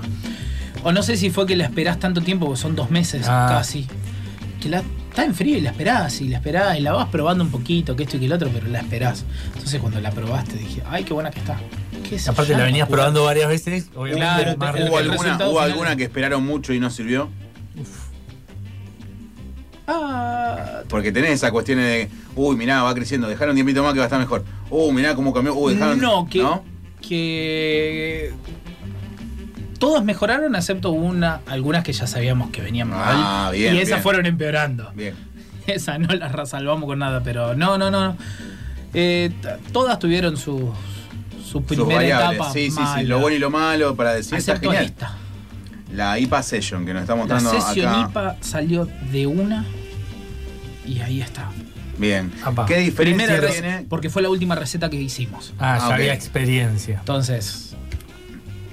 O 0.83 0.93
no 0.93 1.03
sé 1.03 1.17
si 1.17 1.31
fue 1.31 1.47
que 1.47 1.57
la 1.57 1.65
esperás 1.65 1.99
tanto 1.99 2.21
tiempo, 2.21 2.47
porque 2.47 2.61
son 2.61 2.75
dos 2.77 2.91
meses 2.91 3.27
Ah. 3.29 3.47
casi. 3.51 3.87
Que 4.61 4.69
la 4.69 4.83
está 5.11 5.25
en 5.25 5.35
frío 5.35 5.57
y 5.57 5.61
la 5.61 5.71
esperás, 5.71 6.21
y 6.21 6.29
la 6.29 6.37
esperás, 6.39 6.79
y 6.79 6.81
la 6.83 6.93
vas 6.93 7.09
probando 7.09 7.43
un 7.45 7.51
poquito, 7.51 7.97
que 7.97 8.03
esto 8.03 8.17
y 8.17 8.21
que 8.21 8.27
el 8.27 8.33
otro, 8.33 8.51
pero 8.53 8.67
la 8.69 8.81
esperás. 8.81 9.25
Entonces 9.55 9.81
cuando 9.81 10.01
la 10.01 10.11
probaste 10.11 10.57
dije, 10.59 10.83
ay, 10.89 11.05
qué 11.05 11.15
buena 11.15 11.31
que 11.31 11.39
está. 11.39 11.57
¿Qué 12.09 12.19
sé 12.19 12.31
Aparte 12.31 12.57
la 12.57 12.65
venías 12.65 12.89
probando 12.89 13.25
varias 13.25 13.49
veces. 13.49 13.91
Obviamente 13.95 14.55
Claro, 14.57 14.87
¿Hubo, 14.89 14.99
alguna, 14.99 15.49
hubo 15.49 15.61
alguna 15.61 15.97
que 15.97 16.05
esperaron 16.05 16.45
mucho 16.45 16.73
y 16.73 16.81
no 16.81 16.91
sirvió? 16.91 17.29
Ah, 19.89 20.83
Porque 20.89 21.13
tenés 21.13 21.31
esa 21.31 21.51
cuestión 21.53 21.79
de, 21.79 22.09
uy, 22.35 22.57
mirá, 22.57 22.83
va 22.83 22.95
creciendo, 22.95 23.29
dejaron 23.29 23.51
un 23.51 23.57
tiempito 23.57 23.83
más 23.83 23.93
que 23.93 23.99
va 23.99 24.05
a 24.05 24.09
estar 24.09 24.19
mejor. 24.19 24.45
Uy, 24.69 24.93
mirá 24.93 25.15
cómo 25.15 25.33
cambió, 25.33 25.55
uy, 25.55 25.75
dejaron. 25.75 26.01
no, 26.01 26.29
que, 26.29 26.43
¿no? 26.43 26.65
que 27.01 28.33
todas 29.79 30.05
mejoraron 30.05 30.57
excepto 30.57 30.91
una, 30.91 31.41
algunas 31.47 31.85
que 31.85 31.93
ya 31.93 32.07
sabíamos 32.07 32.51
que 32.51 32.63
venían 32.63 32.89
mal. 32.89 33.01
Ah, 33.01 33.51
bien, 33.53 33.75
y 33.75 33.79
esas 33.79 33.89
bien. 33.89 34.03
fueron 34.03 34.27
empeorando. 34.27 34.91
Bien. 34.95 35.15
Esa 35.67 35.99
no 35.99 36.13
la 36.15 36.47
salvamos 36.47 36.87
con 36.87 36.99
nada, 36.99 37.23
pero 37.23 37.55
no, 37.55 37.79
no, 37.79 37.91
no. 37.91 38.17
Eh, 38.95 39.31
todas 39.73 39.99
tuvieron 39.99 40.37
su, 40.37 40.73
su 41.61 41.65
primera 41.65 42.05
etapa. 42.07 42.53
Sí, 42.53 42.71
sí, 42.71 42.81
sí, 42.97 43.05
lo 43.05 43.19
bueno 43.21 43.37
y 43.37 43.39
lo 43.39 43.51
malo 43.51 43.95
para 43.97 44.13
decir, 44.15 44.37
está 44.39 44.59
genial. 44.59 44.85
esta. 44.87 45.17
La 45.93 46.19
IPA 46.19 46.43
Session 46.43 46.85
que 46.85 46.93
nos 46.93 47.03
está 47.03 47.15
La 47.15 47.19
mostrando 47.21 47.51
sesión 47.61 47.89
acá. 47.89 48.09
IPA 48.11 48.37
salió 48.41 48.89
de 49.13 49.27
una 49.27 49.65
y 50.87 51.01
ahí 51.01 51.21
está. 51.21 51.51
Bien. 51.99 52.31
Apa. 52.45 52.67
¿Qué 52.67 52.79
diferencia 52.79 53.27
Primera 53.27 53.51
tiene? 53.53 53.87
porque 53.89 54.11
fue 54.11 54.21
la 54.23 54.29
última 54.29 54.55
receta 54.55 54.91
que 54.91 54.97
hicimos. 55.01 55.55
Ah, 55.59 55.79
ya 55.79 55.87
Ah, 55.87 55.95
había 55.95 56.13
experiencia. 56.13 56.99
Entonces, 56.99 57.75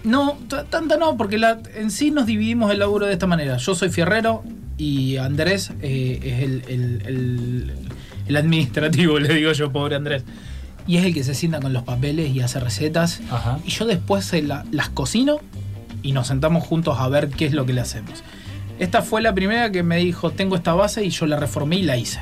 no, 0.04 0.38
tanta 0.70 0.98
no, 0.98 1.16
porque 1.16 1.38
la, 1.38 1.60
en 1.76 1.90
sí 1.92 2.12
nos 2.12 2.26
dividimos 2.26 2.72
el 2.72 2.80
laburo 2.80 3.06
de 3.06 3.14
esta 3.14 3.28
manera. 3.28 3.56
Yo 3.58 3.74
soy 3.76 3.90
fierrero 3.90 4.44
y 4.78 5.16
Andrés 5.18 5.72
eh, 5.82 6.20
es 6.22 6.44
el, 6.44 6.64
el- 6.68 7.02
el- 7.06 7.74
el 8.26 8.36
administrativo, 8.38 9.20
le 9.20 9.34
digo 9.34 9.52
yo, 9.54 9.72
pobre 9.72 9.96
Andrés. 9.96 10.24
Y 10.88 10.98
es 10.98 11.06
el 11.06 11.14
que 11.14 11.24
se 11.24 11.34
sienta 11.34 11.60
con 11.60 11.72
los 11.74 11.84
papeles 11.84 12.30
y 12.36 12.42
hace 12.42 12.60
recetas. 12.60 13.22
Ajá. 13.32 13.60
Y 13.66 13.70
yo 13.70 13.86
después 13.86 14.26
se 14.26 14.42
la- 14.42 14.66
las 14.72 14.90
cocino 14.90 15.38
y 16.02 16.12
nos 16.12 16.28
sentamos 16.28 16.66
juntos 16.66 16.98
a 17.00 17.08
ver 17.08 17.30
qué 17.30 17.46
es 17.46 17.54
lo 17.54 17.66
que 17.66 17.74
le 17.74 17.82
hacemos. 17.82 18.24
Esta 18.80 19.02
fue 19.02 19.22
la 19.22 19.34
primera 19.34 19.72
que 19.72 19.84
me 19.84 19.98
dijo, 19.98 20.32
tengo 20.32 20.56
esta 20.56 20.74
base 20.74 21.06
y 21.06 21.10
yo 21.10 21.26
la 21.26 21.38
reformé 21.40 21.78
y 21.78 21.84
la 21.84 21.96
hice. 21.98 22.20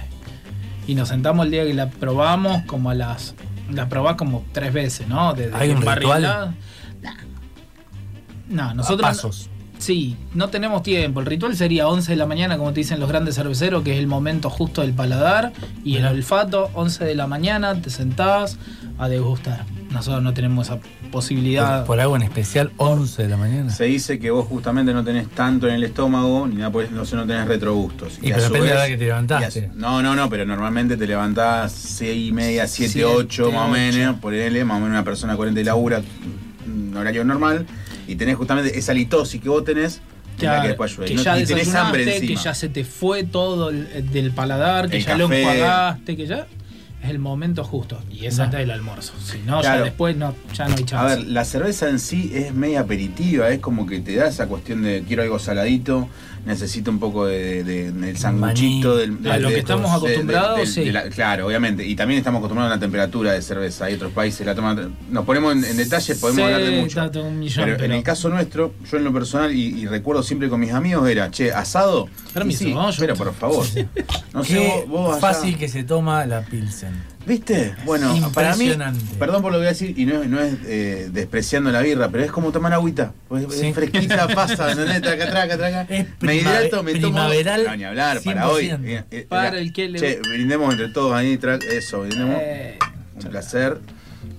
Y 0.88 0.96
nos 0.96 1.08
sentamos 1.10 1.46
el 1.46 1.52
día 1.52 1.64
que 1.66 1.74
la 1.74 1.90
probamos 1.90 2.64
como 2.64 2.90
a 2.90 2.94
las... 2.96 3.34
La 3.72 3.88
probás 3.88 4.16
como 4.16 4.44
tres 4.52 4.74
veces, 4.74 5.08
¿no? 5.08 5.34
Desde 5.34 5.56
¿Hay 5.56 5.70
un 5.70 5.78
embarrilada- 5.78 6.54
No, 8.50 8.64
A 8.70 8.74
nosotros... 8.74 9.02
pasos. 9.10 9.50
Sí, 9.82 10.16
no 10.36 10.50
tenemos 10.50 10.84
tiempo. 10.84 11.20
El 11.22 11.26
ritual 11.26 11.56
sería 11.56 11.88
11 11.88 12.12
de 12.12 12.16
la 12.16 12.28
mañana, 12.28 12.58
como 12.58 12.72
te 12.72 12.82
dicen 12.82 13.00
los 13.00 13.10
grandes 13.10 13.36
cerveceros, 13.36 13.84
que 13.84 13.94
es 13.94 14.00
el 14.00 14.06
momento 14.08 14.50
justo 14.50 14.82
del 14.82 14.94
paladar 14.94 15.52
y 15.84 15.98
el 15.98 16.06
olfato. 16.06 16.70
11 16.76 17.04
de 17.04 17.16
la 17.16 17.26
mañana 17.28 17.82
te 17.82 17.90
sentás 17.90 18.58
a 19.00 19.10
degustar. 19.10 19.66
Nosotros 19.92 20.22
no 20.24 20.34
tenemos 20.34 20.68
esa 20.68 20.80
posibilidad. 21.12 21.80
Por, 21.80 21.88
por 21.88 22.00
algo 22.00 22.16
en 22.16 22.22
especial, 22.22 22.72
11 22.78 23.24
de 23.24 23.30
la 23.30 23.38
mañana. 23.38 23.72
Se 23.72 23.86
dice 23.86 24.20
que 24.20 24.30
vos 24.32 24.46
justamente 24.48 24.94
no 24.94 25.04
tenés 25.04 25.28
tanto 25.30 25.68
en 25.68 25.74
el 25.76 25.84
estómago, 25.84 26.48
ni 26.48 26.56
nada 26.56 26.72
por 26.72 26.84
eso, 26.84 26.94
no, 26.94 27.04
sé, 27.04 27.16
no 27.16 27.26
tenés 27.26 27.48
retrogustos. 27.48 28.20
Y 28.22 28.32
a 28.32 28.36
pero 28.36 28.48
depende 28.50 28.70
de 28.70 28.76
la 28.76 28.88
que 28.88 28.98
te 28.98 29.04
y 29.04 29.08
a 29.08 29.10
levantaste. 29.10 29.70
su- 29.74 29.80
No, 29.80 30.02
no, 30.02 30.16
no, 30.16 30.30
pero 30.30 30.46
normalmente 30.46 30.96
te 30.96 31.08
levantás 31.08 31.72
6 31.72 32.30
y 32.30 32.32
media, 32.32 32.68
7, 32.68 32.92
Siete, 32.94 33.06
8 33.06 33.52
más 33.52 33.68
o 33.68 33.72
menos, 33.72 34.20
por 34.20 34.34
él, 34.34 34.64
más 34.64 34.78
o 34.78 34.80
menos 34.80 34.92
una 34.94 35.04
persona 35.04 35.36
40 35.36 35.60
y 35.60 35.64
labura, 35.64 36.02
un 36.68 36.96
horario 36.96 37.26
normal, 37.26 37.66
y 38.12 38.16
tenés 38.16 38.36
justamente 38.36 38.78
esa 38.78 38.94
litosis 38.94 39.42
que 39.42 39.50
vos 39.50 39.64
tenés, 39.64 40.02
la 40.40 40.62
que 40.64 40.68
que 41.06 41.14
no- 41.16 41.24
ya 41.24 41.40
y 41.40 41.46
tenés 41.46 41.74
hambre 41.76 42.04
que 42.28 42.36
ya 42.36 42.54
se 42.54 42.70
te 42.70 42.84
fue 42.84 43.24
todo 43.24 43.70
el- 43.70 44.12
del 44.12 44.32
paladar, 44.32 44.90
que 44.90 44.98
El 44.98 45.06
ya 45.06 45.16
lo 45.18 45.28
café. 45.28 45.42
enjuagaste, 45.42 46.18
que 46.18 46.26
ya. 46.28 46.48
Es 47.04 47.10
el 47.10 47.20
momento 47.20 47.64
justo. 47.64 48.00
Y 48.12 48.26
es 48.28 48.38
No. 48.38 48.44
antes 48.44 48.60
del 48.60 48.70
almuerzo. 48.72 49.14
Si 49.24 49.40
no, 49.40 49.62
Claro. 49.62 49.80
ya 49.80 49.84
después 49.86 50.16
no, 50.16 50.36
ya 50.54 50.68
no 50.68 50.76
hay 50.76 50.84
A 50.84 50.86
chance. 50.86 51.16
ver, 51.16 51.28
la 51.28 51.46
cerveza 51.46 51.90
en 51.90 52.00
sí 52.00 52.32
es 52.34 52.54
media 52.54 52.82
aperitiva, 52.82 53.50
es 53.50 53.60
como 53.60 53.88
que 53.88 54.00
te 54.02 54.16
da 54.16 54.28
esa 54.28 54.48
cuestión 54.48 54.84
de 54.84 55.04
quiero 55.08 55.24
algo 55.24 55.40
saladito, 55.40 56.08
necesito 56.46 56.90
un 56.92 57.00
poco 57.00 57.26
de, 57.26 57.64
de- 57.64 57.92
del 57.92 58.18
sanguchito, 58.18 58.98
del, 58.98 59.18
A 59.32 59.38
lo 59.40 59.50
que 59.50 59.60
estamos 59.60 59.90
de- 59.92 59.98
acostumbrados, 59.98 60.70
sí. 60.70 60.86
de 60.86 60.92
la- 60.92 61.10
claro, 61.10 61.48
obviamente. 61.48 61.86
Y 61.86 61.96
también 61.96 62.20
estamos 62.20 62.38
acostumbrados 62.40 62.72
a 62.72 62.76
la 62.76 62.80
temperatura 62.80 63.32
de 63.34 63.42
cerveza. 63.42 63.86
Hay 63.86 63.96
otros 63.96 64.12
países 64.12 64.46
la 64.46 64.54
toman. 64.56 64.96
Nos 65.10 65.26
ponemos 65.26 65.54
en, 65.54 65.64
en 65.66 65.78
detalle, 65.78 66.16
podemos 66.16 66.36
Sí, 66.38 66.42
hablar 66.54 66.62
de 66.62 66.82
mucho. 66.82 67.00
está 67.02 67.12
todo 67.12 67.26
un 67.26 67.40
millón, 67.40 67.66
pero, 67.66 67.84
en 67.84 67.92
el 67.94 68.04
caso 68.04 68.30
nuestro, 68.30 68.74
yo 68.92 68.98
en 68.98 69.04
lo 69.04 69.14
personal, 69.14 69.54
y, 69.56 69.82
y 69.82 69.88
recuerdo 69.88 70.22
siempre 70.24 70.50
con 70.50 70.60
mis 70.60 70.72
amigos, 70.72 71.08
era, 71.10 71.32
che, 71.32 71.52
asado. 71.52 72.08
Permiso, 72.34 72.60
sí, 72.64 72.74
¿no? 72.74 72.90
Yo- 72.92 73.00
pero 73.00 73.16
por 73.16 73.34
favor. 73.34 73.66
No 74.34 74.44
sé, 74.44 74.54
Qué 74.54 74.84
vos, 74.86 74.88
vos 74.88 75.12
allá- 75.18 75.20
fácil 75.22 75.58
que 75.58 75.68
se 75.68 75.84
toma 75.84 76.26
la 76.26 76.42
Pilsen. 76.42 76.91
¿Viste? 77.26 77.76
Bueno, 77.86 78.32
para 78.34 78.56
mí, 78.56 78.72
perdón 79.20 79.44
por 79.44 79.52
lo 79.52 79.58
que 79.60 79.62
voy 79.62 79.68
a 79.68 79.70
decir, 79.70 79.94
y 79.98 80.06
no, 80.06 80.24
es- 80.24 80.28
no 80.30 80.40
es 80.42 80.56
eh, 80.66 81.10
despreciando 81.14 81.72
la 81.72 81.82
birra, 81.82 82.10
pero 82.10 82.24
es 82.24 82.32
como 82.32 82.52
tomar 82.52 82.74
agüita. 82.74 83.14
Pues 83.28 83.46
es 83.46 83.60
Sí. 83.60 83.74
fresquita, 83.74 84.28
pasa, 84.36 84.72
¿entendés? 84.72 85.02
Traca, 85.04 85.30
traca, 85.30 85.56
traca. 85.58 85.82
Es 85.94 86.08
me 86.20 86.36
hidrato, 86.38 86.82
me 86.82 86.94
tomo. 86.94 87.04
primaveral, 87.14 87.64
No, 87.66 87.76
ni 87.78 87.84
hablar, 87.84 88.22
para 88.24 88.50
hoy. 88.50 88.70
100%. 88.70 88.80
Eh, 88.86 89.04
eh, 89.12 89.26
Para 89.30 89.52
la- 89.52 89.60
el 89.60 89.72
que 89.72 89.88
le- 89.88 90.00
Che, 90.00 90.20
brindemos 90.28 90.72
entre 90.74 90.90
todos 90.90 91.14
ahí, 91.14 91.38
eso, 91.72 92.02
brindemos. 92.02 92.38
Eh, 92.42 92.80
Un 93.24 93.30
placer. 93.30 93.78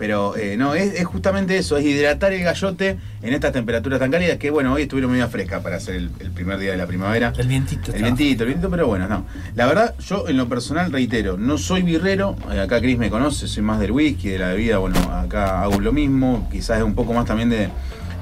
Pero 0.03 0.37
eh, 0.37 0.57
no, 0.57 0.75
es, 0.75 0.95
es 0.95 1.05
justamente 1.05 1.57
eso, 1.57 1.77
es 1.77 1.85
hidratar 1.85 2.33
el 2.33 2.43
gallote 2.43 2.97
en 3.23 3.33
estas 3.33 3.53
temperaturas 3.53 4.01
tan 4.01 4.11
cálidas 4.11 4.37
que, 4.37 4.51
bueno, 4.51 4.73
hoy 4.73 4.83
estuvieron 4.83 5.13
medio 5.13 5.29
frescas 5.29 5.63
para 5.63 5.77
hacer 5.77 5.95
el, 5.95 6.11
el 6.19 6.33
primer 6.33 6.59
día 6.59 6.73
de 6.73 6.77
la 6.77 6.89
primavera. 6.89 7.33
El 7.39 7.47
vientito. 7.47 7.93
El 7.93 7.99
está. 7.99 8.07
vientito, 8.07 8.43
el 8.43 8.49
vientito, 8.49 8.69
pero 8.69 8.89
bueno, 8.89 9.07
no. 9.07 9.25
La 9.55 9.67
verdad, 9.67 9.95
yo 10.01 10.27
en 10.27 10.39
lo 10.39 10.49
personal 10.49 10.91
reitero, 10.91 11.37
no 11.37 11.57
soy 11.57 11.83
birrero, 11.83 12.35
eh, 12.51 12.59
acá 12.59 12.81
Chris 12.81 12.99
me 12.99 13.11
conoce, 13.11 13.47
soy 13.47 13.63
más 13.63 13.79
del 13.79 13.93
whisky, 13.93 14.31
de 14.31 14.41
la 14.41 14.49
bebida, 14.49 14.79
bueno, 14.79 14.99
acá 15.13 15.63
hago 15.63 15.79
lo 15.79 15.93
mismo, 15.93 16.49
quizás 16.51 16.79
es 16.79 16.83
un 16.83 16.97
poco 16.97 17.13
más 17.13 17.25
también 17.25 17.51
de, 17.51 17.69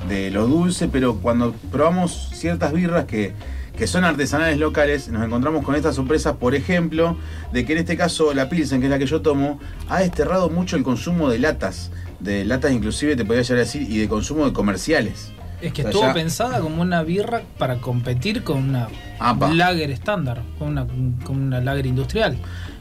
de 0.06 0.30
lo 0.30 0.46
dulce, 0.46 0.87
pero 0.88 1.14
cuando 1.16 1.54
probamos 1.72 2.28
ciertas 2.34 2.75
birras 2.75 3.06
que, 3.06 3.32
que 3.80 3.87
son 3.87 4.04
artesanales 4.04 4.58
locales, 4.58 5.08
nos 5.08 5.25
encontramos 5.25 5.64
con 5.64 5.75
estas 5.75 5.94
sorpresas, 5.94 6.37
por 6.37 6.54
ejemplo, 6.54 7.16
de 7.50 7.64
que 7.64 7.72
en 7.72 7.78
este 7.78 7.96
caso 7.96 8.34
la 8.34 8.50
Pilsen, 8.50 8.78
que 8.80 8.88
es 8.88 8.90
la 8.90 8.99
que 8.99 9.06
yo 9.06 9.22
tomo, 9.22 9.58
ha 9.88 10.00
desterrado 10.00 10.50
mucho 10.50 10.76
el 10.76 10.82
consumo 10.82 11.30
de 11.30 11.38
latas, 11.38 11.90
de 12.20 12.44
latas 12.44 12.72
inclusive 12.72 13.16
te 13.16 13.25
podría 13.25 13.40
llegar 13.42 13.56
a 13.56 13.60
decir, 13.64 13.80
y 13.90 13.96
de 13.96 14.06
consumo 14.06 14.44
de 14.44 14.52
comerciales. 14.52 15.32
Es 15.62 15.72
que 15.72 15.80
O 15.80 15.84
sea, 15.84 15.90
estuvo 15.92 16.02
ya- 16.08 16.12
pensada 16.12 16.60
como 16.60 16.82
una 16.82 17.02
birra 17.02 17.40
para 17.56 17.78
competir 17.78 18.44
con 18.44 18.58
una 18.68 18.88
Apa. 19.18 19.50
lager 19.54 19.90
estándar, 19.90 20.42
con 20.58 20.68
una, 20.68 20.87
con 21.25 21.40
una 21.40 21.62
lager 21.62 21.87
industrial. 21.87 22.37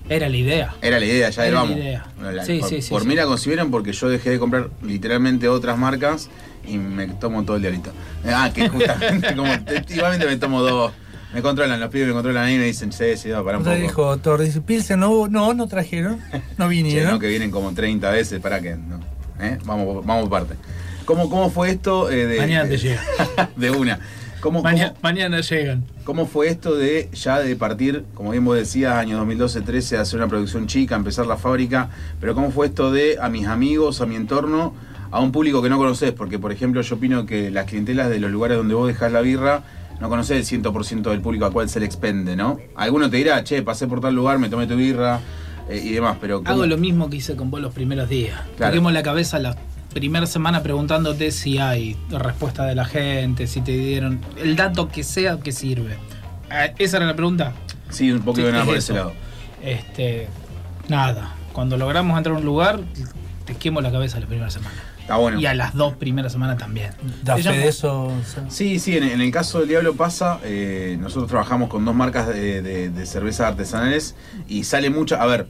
Era 0.09 0.27
la 0.27 0.35
idea. 0.35 0.75
Era 0.81 0.99
la 0.99 1.05
idea, 1.05 1.29
ya 1.29 1.45
Era 1.47 1.61
vamos. 1.61 1.77
la 1.77 1.81
idea. 1.83 2.05
Bueno, 2.17 2.31
la- 2.33 2.43
Sí, 2.45 2.57
por 2.59 2.69
sí, 2.69 2.81
sí, 2.81 2.89
por 2.89 3.05
mí 3.05 3.15
la 3.15 3.23
concibieron 3.25 3.71
porque 3.71 3.93
yo 3.93 4.09
dejé 4.09 4.31
de 4.31 4.39
comprar 4.39 4.69
literalmente 4.83 5.47
otras 5.47 5.77
marcas 5.77 6.29
y 6.65 6.77
me 6.77 7.07
tomo 7.07 7.43
todo 7.43 7.55
el 7.57 7.61
diablito. 7.61 7.91
Ah, 8.25 8.51
que 8.53 8.67
justamente 8.69 9.35
como 9.35 9.49
te- 9.61 9.83
igualmente 9.93 10.25
me 10.25 10.37
tomo 10.37 10.61
dos. 10.61 10.91
Me 11.33 11.41
controlan, 11.43 11.79
los 11.79 11.89
pibes 11.91 12.07
me 12.07 12.13
controlan 12.13 12.45
ahí 12.45 12.55
y 12.55 12.57
me 12.57 12.65
dicen, 12.65 12.91
sí, 12.91 13.15
sí, 13.15 13.29
va, 13.29 13.43
para 13.43 13.59
un 13.59 13.63
poco. 13.63 13.75
dijo 13.75 14.17
Thor, 14.17 14.41
dice, 14.41 14.61
Pilsen, 14.61 14.99
no, 14.99 15.27
no, 15.27 15.53
no 15.53 15.67
trajeron, 15.67 16.19
no 16.57 16.65
Che, 16.65 16.69
vinieron. 16.69 17.11
no, 17.11 17.19
que 17.19 17.27
vienen 17.27 17.51
como 17.51 17.71
30 17.73 18.09
veces, 18.09 18.39
para 18.39 18.59
que 18.61 18.75
no. 18.75 18.99
¿Eh? 19.39 19.59
Vamos, 19.63 20.03
vamos 20.05 20.27
por 20.27 20.39
parte. 20.39 20.55
¿Cómo, 21.05 21.29
¿Cómo 21.29 21.49
fue 21.51 21.69
esto 21.69 22.09
eh, 22.09 22.25
de, 22.25 22.37
Mañana 22.39 22.67
te 22.67 22.77
llega. 22.77 23.01
de 23.55 23.69
una? 23.71 23.99
¿Cómo, 24.41 24.63
Mañana, 24.63 24.89
cómo- 24.89 24.99
mañana 25.03 25.41
llegan. 25.41 25.83
¿Cómo 26.03 26.25
fue 26.25 26.47
esto 26.47 26.75
de 26.75 27.09
ya 27.13 27.39
de 27.39 27.55
partir, 27.55 28.05
como 28.15 28.31
bien 28.31 28.43
vos 28.43 28.57
decías, 28.57 28.95
año 28.95 29.23
2012-13, 29.23 29.97
hacer 29.99 30.17
una 30.17 30.27
producción 30.27 30.65
chica, 30.65 30.95
empezar 30.95 31.27
la 31.27 31.37
fábrica? 31.37 31.89
Pero 32.19 32.33
¿cómo 32.33 32.49
fue 32.51 32.65
esto 32.67 32.91
de 32.91 33.17
a 33.21 33.29
mis 33.29 33.45
amigos, 33.47 34.01
a 34.01 34.07
mi 34.07 34.15
entorno, 34.15 34.73
a 35.11 35.19
un 35.19 35.31
público 35.31 35.61
que 35.61 35.69
no 35.69 35.77
conoces? 35.77 36.11
Porque, 36.11 36.39
por 36.39 36.51
ejemplo, 36.51 36.81
yo 36.81 36.95
opino 36.95 37.25
que 37.25 37.51
las 37.51 37.65
clientelas 37.65 38.09
de 38.09 38.19
los 38.19 38.31
lugares 38.31 38.57
donde 38.57 38.73
vos 38.73 38.87
dejás 38.87 39.11
la 39.11 39.21
birra, 39.21 39.63
no 39.99 40.09
conoces 40.09 40.51
el 40.51 40.63
100% 40.63 41.09
del 41.09 41.21
público 41.21 41.45
a 41.45 41.51
cual 41.51 41.69
se 41.69 41.79
le 41.79 41.85
expende, 41.85 42.35
¿no? 42.35 42.59
Alguno 42.75 43.09
te 43.09 43.17
dirá, 43.17 43.43
che, 43.43 43.61
pasé 43.61 43.87
por 43.87 44.01
tal 44.01 44.15
lugar, 44.15 44.39
me 44.39 44.49
tomé 44.49 44.65
tu 44.65 44.75
birra 44.75 45.19
eh, 45.69 45.81
y 45.83 45.89
demás, 45.91 46.17
pero... 46.21 46.37
¿cómo? 46.39 46.49
Hago 46.49 46.65
lo 46.65 46.77
mismo 46.77 47.09
que 47.09 47.17
hice 47.17 47.35
con 47.35 47.51
vos 47.51 47.59
los 47.59 47.73
primeros 47.73 48.07
días. 48.07 48.39
Claro. 48.57 48.71
Toquemos 48.71 48.93
la 48.93 49.03
cabeza 49.03 49.39
la 49.39 49.57
primera 49.93 50.25
semana 50.25 50.63
preguntándote 50.63 51.31
si 51.31 51.57
hay 51.57 51.97
respuesta 52.09 52.65
de 52.65 52.75
la 52.75 52.85
gente, 52.85 53.47
si 53.47 53.61
te 53.61 53.71
dieron 53.71 54.21
el 54.37 54.55
dato 54.55 54.87
que 54.87 55.03
sea 55.03 55.39
que 55.39 55.51
sirve. 55.51 55.97
Eh, 56.51 56.73
Esa 56.77 56.97
era 56.97 57.05
la 57.07 57.15
pregunta. 57.15 57.53
Sí, 57.89 58.11
un 58.11 58.21
poco 58.21 58.41
de 58.41 58.51
nada 58.51 58.65
por 58.65 58.75
eso. 58.77 58.93
ese 58.93 58.99
lado. 58.99 59.13
Este, 59.61 60.27
nada. 60.87 61.35
Cuando 61.53 61.75
logramos 61.75 62.17
entrar 62.17 62.35
a 62.35 62.39
un 62.39 62.45
lugar, 62.45 62.79
te 63.45 63.55
quemo 63.55 63.81
la 63.81 63.91
cabeza 63.91 64.19
la 64.19 64.27
primera 64.27 64.49
semana. 64.49 64.77
Está 65.09 65.17
bueno. 65.17 65.39
Y 65.39 65.47
a 65.47 65.55
las 65.55 65.73
dos 65.73 65.95
primeras 65.95 66.31
semanas 66.31 66.59
también. 66.59 66.91
Da 67.23 67.35
fe 67.35 67.49
de 67.49 67.67
eso. 67.67 68.11
Sí, 68.47 68.77
sí, 68.77 68.95
en, 68.95 69.05
en 69.05 69.21
el 69.21 69.31
caso 69.31 69.57
del 69.57 69.67
Diablo 69.67 69.95
pasa, 69.95 70.39
eh, 70.43 70.97
nosotros 71.01 71.27
trabajamos 71.29 71.67
con 71.67 71.83
dos 71.83 71.95
marcas 71.95 72.27
de, 72.27 72.61
de, 72.61 72.91
de 72.91 73.05
cervezas 73.07 73.47
artesanales 73.47 74.13
y 74.47 74.65
sale 74.65 74.91
mucha, 74.91 75.19
a 75.19 75.25
ver, 75.25 75.49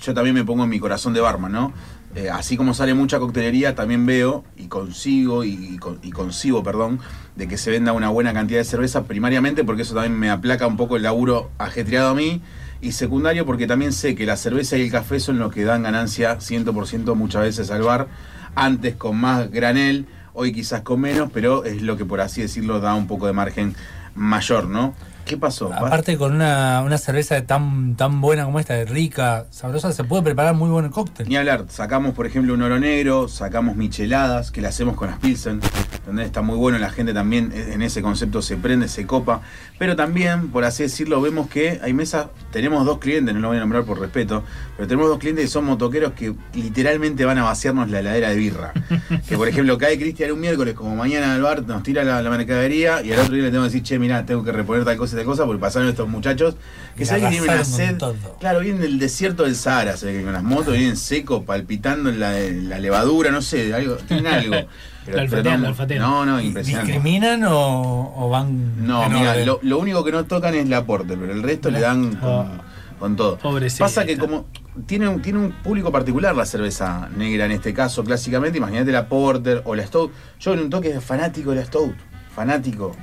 yo 0.00 0.14
también 0.14 0.36
me 0.36 0.44
pongo 0.44 0.62
en 0.62 0.70
mi 0.70 0.78
corazón 0.78 1.14
de 1.14 1.20
barman, 1.20 1.50
¿no? 1.50 1.72
Eh, 2.14 2.30
así 2.30 2.56
como 2.56 2.74
sale 2.74 2.94
mucha 2.94 3.18
coctelería, 3.18 3.74
también 3.74 4.06
veo 4.06 4.44
y 4.56 4.68
consigo 4.68 5.42
y, 5.42 5.80
y 6.02 6.10
concibo, 6.12 6.62
perdón, 6.62 7.00
de 7.34 7.48
que 7.48 7.56
se 7.56 7.72
venda 7.72 7.92
una 7.92 8.08
buena 8.08 8.32
cantidad 8.32 8.60
de 8.60 8.64
cerveza 8.64 9.02
primariamente 9.02 9.64
porque 9.64 9.82
eso 9.82 9.94
también 9.94 10.16
me 10.16 10.30
aplaca 10.30 10.68
un 10.68 10.76
poco 10.76 10.94
el 10.94 11.02
laburo 11.02 11.50
ajetreado 11.58 12.10
a 12.10 12.14
mí 12.14 12.40
y 12.80 12.92
secundario 12.92 13.46
porque 13.46 13.66
también 13.66 13.92
sé 13.92 14.14
que 14.14 14.26
la 14.26 14.36
cerveza 14.36 14.76
y 14.76 14.82
el 14.82 14.92
café 14.92 15.18
son 15.18 15.40
los 15.40 15.52
que 15.52 15.64
dan 15.64 15.82
ganancia 15.82 16.38
100% 16.38 17.16
muchas 17.16 17.42
veces 17.42 17.70
al 17.72 17.82
bar, 17.82 18.06
antes 18.54 18.94
con 18.96 19.16
más 19.16 19.50
granel, 19.50 20.06
hoy 20.34 20.52
quizás 20.52 20.82
con 20.82 21.00
menos, 21.00 21.30
pero 21.32 21.64
es 21.64 21.82
lo 21.82 21.96
que 21.96 22.04
por 22.04 22.20
así 22.20 22.40
decirlo 22.42 22.80
da 22.80 22.94
un 22.94 23.06
poco 23.06 23.26
de 23.26 23.32
margen 23.32 23.74
mayor, 24.14 24.68
¿no? 24.68 24.94
¿Qué 25.24 25.36
pasó? 25.36 25.72
Aparte 25.72 26.16
con 26.18 26.34
una, 26.34 26.82
una 26.82 26.98
cerveza 26.98 27.44
tan, 27.46 27.96
tan 27.96 28.20
buena 28.20 28.44
como 28.44 28.58
esta, 28.58 28.84
rica, 28.84 29.46
sabrosa, 29.50 29.92
se 29.92 30.04
puede 30.04 30.22
preparar 30.22 30.54
muy 30.54 30.68
buen 30.68 30.88
cóctel. 30.88 31.28
Ni 31.28 31.36
hablar, 31.36 31.66
sacamos 31.68 32.14
por 32.14 32.26
ejemplo 32.26 32.54
un 32.54 32.62
oro 32.62 32.78
negro, 32.80 33.28
sacamos 33.28 33.76
micheladas, 33.76 34.50
que 34.50 34.60
le 34.60 34.68
hacemos 34.68 34.96
con 34.96 35.08
las 35.08 35.18
Pilsen, 35.18 35.60
donde 36.06 36.24
está 36.24 36.42
muy 36.42 36.56
bueno, 36.56 36.78
la 36.78 36.90
gente 36.90 37.14
también 37.14 37.52
eh, 37.54 37.70
en 37.72 37.82
ese 37.82 38.02
concepto 38.02 38.42
se 38.42 38.56
prende, 38.56 38.88
se 38.88 39.06
copa, 39.06 39.42
pero 39.78 39.94
también, 39.94 40.48
por 40.48 40.64
así 40.64 40.82
decirlo, 40.82 41.20
vemos 41.20 41.48
que 41.48 41.80
hay 41.82 41.92
mesas, 41.92 42.26
tenemos 42.50 42.84
dos 42.84 42.98
clientes, 42.98 43.34
no 43.34 43.40
lo 43.40 43.48
voy 43.48 43.58
a 43.58 43.60
nombrar 43.60 43.84
por 43.84 44.00
respeto, 44.00 44.42
pero 44.76 44.88
tenemos 44.88 45.08
dos 45.08 45.18
clientes 45.18 45.44
que 45.44 45.50
son 45.50 45.64
motoqueros 45.64 46.12
que 46.12 46.34
literalmente 46.54 47.24
van 47.24 47.38
a 47.38 47.44
vaciarnos 47.44 47.90
la 47.90 48.00
heladera 48.00 48.30
de 48.30 48.36
birra. 48.36 48.72
que 49.28 49.36
por 49.36 49.48
ejemplo 49.48 49.78
cae 49.78 49.98
Cristian 49.98 50.32
un 50.32 50.40
miércoles, 50.40 50.74
como 50.74 50.96
mañana 50.96 51.34
al 51.34 51.42
bar, 51.42 51.62
nos 51.62 51.82
tira 51.82 52.02
la, 52.02 52.22
la 52.22 52.30
mercadería 52.30 53.02
y 53.02 53.12
al 53.12 53.20
otro 53.20 53.34
día 53.34 53.44
le 53.44 53.50
tengo 53.50 53.62
que 53.64 53.68
decir, 53.68 53.82
che, 53.82 53.98
mirá, 53.98 54.26
tengo 54.26 54.42
que 54.42 54.52
reponer 54.52 54.84
tal 54.84 54.96
cosa 54.96 55.11
y 55.12 55.16
tal 55.16 55.24
cosa, 55.24 55.44
porque 55.46 55.60
pasaron 55.60 55.88
estos 55.88 56.08
muchachos 56.08 56.56
que 56.96 57.04
saben 57.04 57.24
que 57.24 57.30
tienen 57.30 57.50
una 57.50 57.64
sed. 57.64 57.96
todo. 57.98 58.14
Claro, 58.40 58.60
vienen 58.60 58.80
del 58.82 58.98
desierto 58.98 59.44
del 59.44 59.54
Sahara, 59.56 59.96
se 59.96 60.06
ve 60.06 60.18
que 60.18 60.24
con 60.24 60.32
las 60.32 60.42
motos 60.42 60.74
vienen 60.74 60.96
secos, 60.96 61.44
palpitando 61.44 62.10
en 62.10 62.20
la, 62.20 62.38
en 62.40 62.68
la 62.68 62.78
levadura, 62.78 63.30
no 63.30 63.42
sé, 63.42 63.74
algo, 63.74 63.96
tienen 63.96 64.26
algo. 64.26 64.54
Pero, 65.04 65.16
La 65.42 65.56
la 65.56 65.98
no, 65.98 66.24
no, 66.24 66.40
impresionante. 66.40 66.92
¿Discriminan 66.92 67.42
o, 67.42 68.14
o 68.16 68.28
van.? 68.28 68.86
No, 68.86 69.08
mira, 69.08 69.34
lo, 69.44 69.58
lo 69.60 69.78
único 69.80 70.04
que 70.04 70.12
no 70.12 70.24
tocan 70.26 70.54
es 70.54 70.64
el 70.64 70.72
aporte, 70.74 71.16
pero 71.16 71.32
el 71.32 71.42
resto 71.42 71.72
le 71.72 71.80
dan 71.80 72.14
con, 72.14 72.30
Ah. 72.30 72.60
con 73.00 73.16
todo. 73.16 73.36
Pobrecita. 73.38 73.84
Pasa 73.84 74.04
que 74.06 74.16
como 74.16 74.46
tiene 74.86 75.08
un, 75.08 75.20
tiene 75.20 75.40
un 75.40 75.50
público 75.50 75.90
particular 75.90 76.36
la 76.36 76.46
cerveza 76.46 77.08
negra 77.16 77.46
en 77.46 77.50
este 77.50 77.74
caso, 77.74 78.04
clásicamente, 78.04 78.58
imagínate 78.58 78.92
la 78.92 79.08
Porter 79.08 79.62
o 79.64 79.74
la 79.74 79.84
Stout. 79.84 80.12
Yo 80.38 80.52
en 80.54 80.60
un 80.60 80.70
toque 80.70 81.00
fanático 81.00 81.50
de 81.50 81.56
la 81.56 81.64
Stout, 81.64 81.96
fanático. 82.32 82.94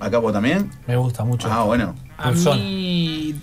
¿Acá 0.00 0.18
vos 0.18 0.32
también? 0.32 0.70
Me 0.86 0.96
gusta 0.96 1.24
mucho. 1.24 1.48
Ah, 1.52 1.64
bueno. 1.64 1.94
A 2.18 2.30
Pulsón. 2.30 2.58
mí 2.58 3.34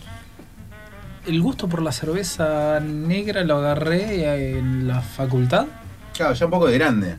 el 1.26 1.42
gusto 1.42 1.68
por 1.68 1.82
la 1.82 1.92
cerveza 1.92 2.80
negra 2.80 3.44
lo 3.44 3.58
agarré 3.58 4.58
en 4.58 4.88
la 4.88 5.02
facultad, 5.02 5.66
Claro, 6.14 6.34
ya 6.34 6.46
un 6.46 6.52
poco 6.52 6.68
de 6.68 6.78
grande. 6.78 7.16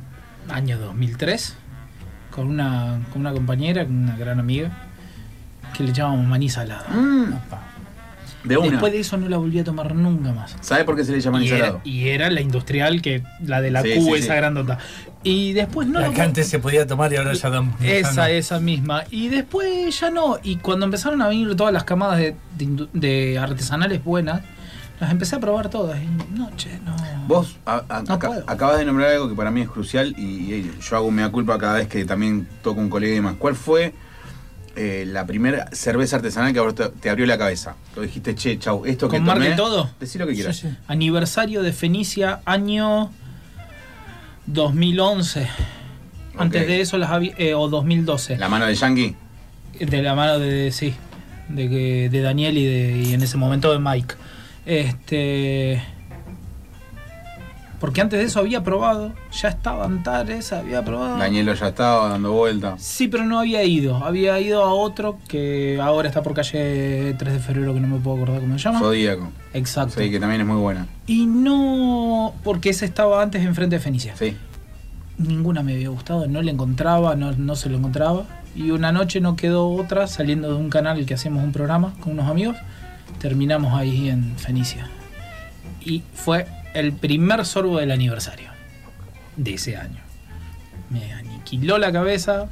año 0.51 0.79
2003, 0.79 1.55
con 2.31 2.47
una, 2.49 3.01
con 3.13 3.21
una 3.21 3.33
compañera, 3.33 3.85
con 3.85 3.95
una 4.05 4.17
gran 4.17 4.41
amiga, 4.41 4.71
que 5.77 5.85
le 5.85 5.93
llamábamos 5.93 6.27
maní 6.27 6.49
salada. 6.49 6.89
Mm. 6.89 7.35
De 8.49 8.57
una. 8.57 8.71
Después 8.71 8.93
de 8.93 9.01
eso 9.01 9.17
no 9.17 9.29
la 9.29 9.37
volví 9.37 9.59
a 9.59 9.65
tomar 9.65 9.95
nunca 9.95 10.33
más. 10.33 10.57
¿Sabes 10.61 10.85
por 10.85 10.97
qué 10.97 11.05
se 11.05 11.13
le 11.13 11.21
llama 11.21 11.43
Y 11.45 11.49
era, 11.51 11.79
y 11.85 12.09
era 12.09 12.31
la 12.31 12.41
industrial, 12.41 13.01
que 13.03 13.23
la 13.45 13.61
de 13.61 13.71
la 13.71 13.83
Sí, 13.83 13.95
Q, 13.97 14.05
sí, 14.05 14.13
esa 14.15 14.33
sí. 14.33 14.37
grandota. 14.37 14.79
Y 15.23 15.53
después 15.53 15.87
no 15.89 16.01
la 16.01 16.09
la 16.09 16.15
que 16.15 16.23
antes 16.23 16.49
se 16.49 16.59
podía 16.59 16.87
tomar 16.87 17.13
y 17.13 17.17
ahora 17.17 17.33
ya 17.35 17.51
dan. 17.51 17.75
Esa, 17.83 18.13
no. 18.23 18.27
esa 18.27 18.61
misma. 18.61 19.05
Y 19.11 19.29
después 19.29 19.99
ya 20.01 20.11
no. 20.11 20.39
Y 20.43 20.57
cuando 20.57 20.85
empezaron 20.87 21.21
a 21.23 21.29
venir 21.29 21.55
todas 21.57 21.73
las 21.73 21.85
camadas 21.85 22.19
de, 22.19 22.35
de 22.57 22.65
indu- 22.65 22.89
de 22.93 23.39
artesanales 23.39 24.03
buenas, 24.03 24.43
las 25.01 25.11
empecé 25.11 25.37
a 25.37 25.41
probar 25.41 25.69
todas. 25.71 25.99
Y 26.03 26.07
no, 26.37 26.51
che, 26.57 26.79
no. 26.85 26.97
Vos 27.27 27.57
a- 27.67 27.85
a- 27.89 28.03
No 28.03 28.15
aca- 28.15 28.29
puedo. 28.29 28.45
acabas 28.47 28.79
de 28.79 28.85
nombrar 28.85 29.11
algo 29.11 29.29
que 29.29 29.35
para 29.35 29.51
mí 29.51 29.61
es 29.61 29.69
crucial 29.69 30.15
y, 30.17 30.23
y 30.55 30.73
yo 30.81 30.97
hago 30.97 31.11
mea 31.11 31.29
culpa 31.31 31.59
cada 31.59 31.75
vez 31.75 31.89
que 31.89 32.05
también 32.05 32.49
toco 32.63 32.81
un 32.81 32.89
colega 32.89 33.13
y 33.13 33.17
demás. 33.17 33.35
¿Cuál 33.39 33.55
fue 33.55 33.93
eh, 34.79 35.05
la 35.05 35.27
primera 35.27 35.69
cerveza 35.73 36.17
artesanal 36.17 36.53
que 36.53 36.73
te, 36.73 36.89
te 36.89 37.11
abrió 37.11 37.27
la 37.27 37.37
cabeza? 37.37 37.75
Lo 37.97 38.03
dijiste, 38.03 38.35
che, 38.35 38.59
chau, 38.59 38.87
esto 38.87 39.09
que 39.09 39.17
¿Con 39.17 39.27
marca 39.27 39.43
tomé... 39.45 39.57
todo? 39.57 39.91
Decí 39.99 40.19
lo 40.19 40.27
que 40.27 40.35
quieras. 40.35 40.57
Sí, 40.57 40.69
sí. 40.69 40.77
Aniversario 40.87 41.63
de 41.63 41.73
Fenicia, 41.73 42.41
año 42.45 43.11
2011. 44.47 45.49
Antes 46.39 46.67
de 46.69 46.81
eso 46.81 46.97
las 46.99 47.11
había, 47.11 47.35
eh, 47.39 47.55
o 47.55 47.69
2012. 47.69 48.39
La 48.39 48.49
mano 48.49 48.67
de 48.67 48.75
Yankee. 48.75 49.17
De 49.81 50.03
la 50.03 50.15
mano 50.15 50.39
de, 50.39 50.71
sí, 50.71 50.95
de, 51.49 52.09
de 52.09 52.21
Daniel 52.21 52.57
y, 52.57 52.65
de, 52.65 53.03
y 53.09 53.15
en 53.15 53.23
ese 53.23 53.37
momento 53.37 53.73
de 53.73 53.81
Mike. 53.81 54.15
Este. 54.65 55.83
Porque 57.81 58.01
antes 58.01 58.19
de 58.19 58.27
eso 58.27 58.41
había 58.41 58.65
probado, 58.65 59.13
ya 59.31 59.49
estaba 59.49 59.85
Antares, 59.85 60.53
había 60.53 60.85
probado. 60.85 61.17
Danielo 61.19 61.55
ya 61.55 61.69
estaba 61.69 62.09
dando 62.09 62.33
vuelta. 62.33 62.75
Sí, 62.79 63.07
pero 63.07 63.25
no 63.25 63.39
había 63.39 63.63
ido. 63.63 63.97
Había 63.97 64.41
ido 64.41 64.65
a 64.65 64.75
otro 64.75 65.19
que 65.29 65.79
ahora 65.81 66.09
está 66.09 66.23
por 66.23 66.35
calle 66.35 67.15
3 67.17 67.33
de 67.33 67.39
febrero, 67.39 67.75
que 67.75 67.81
no 67.81 67.87
me 67.87 67.99
puedo 67.99 68.17
acordar 68.17 68.41
cómo 68.41 68.59
se 68.59 68.65
llama. 68.65 68.81
Zodíaco. 68.81 69.31
Exacto. 69.53 70.01
Sí, 70.01 70.11
que 70.11 70.19
también 70.19 70.41
es 70.41 70.47
muy 70.47 70.57
buena. 70.57 70.89
Y 71.07 71.27
no. 71.27 72.35
Porque 72.43 72.71
ese 72.71 72.85
estaba 72.85 73.23
antes 73.23 73.45
enfrente 73.45 73.77
de 73.77 73.81
Fenicia. 73.81 74.17
Sí. 74.17 74.37
Ninguna 75.17 75.63
me 75.63 75.75
había 75.75 75.89
gustado, 75.89 76.29
no 76.29 76.43
le 76.43 76.53
encontraba, 76.53 77.15
no, 77.17 77.33
no 77.33 77.55
se 77.55 77.69
lo 77.69 77.79
encontraba. 77.79 78.25
Y 78.57 78.73
una 78.73 78.91
noche 78.91 79.21
no 79.21 79.37
quedó 79.37 79.69
otra 79.71 80.09
saliendo 80.09 80.49
de 80.49 80.55
un 80.55 80.69
canal 80.69 81.07
que 81.07 81.15
hacíamos 81.15 81.45
un 81.45 81.53
programa 81.53 81.95
con 82.01 82.13
unos 82.15 82.29
amigos. 82.29 82.57
Terminamos 83.21 83.73
ahí 83.75 84.09
en 84.09 84.37
Fenicia. 84.37 84.89
Y 85.81 86.03
fue 86.13 86.47
el 86.75 86.93
primer 86.93 87.45
sorbo 87.45 87.79
del 87.79 87.91
aniversario 87.91 88.51
de 89.37 89.55
ese 89.55 89.77
año. 89.77 90.01
Me 90.91 91.13
aniquiló 91.13 91.79
la 91.79 91.93
cabeza 91.93 92.49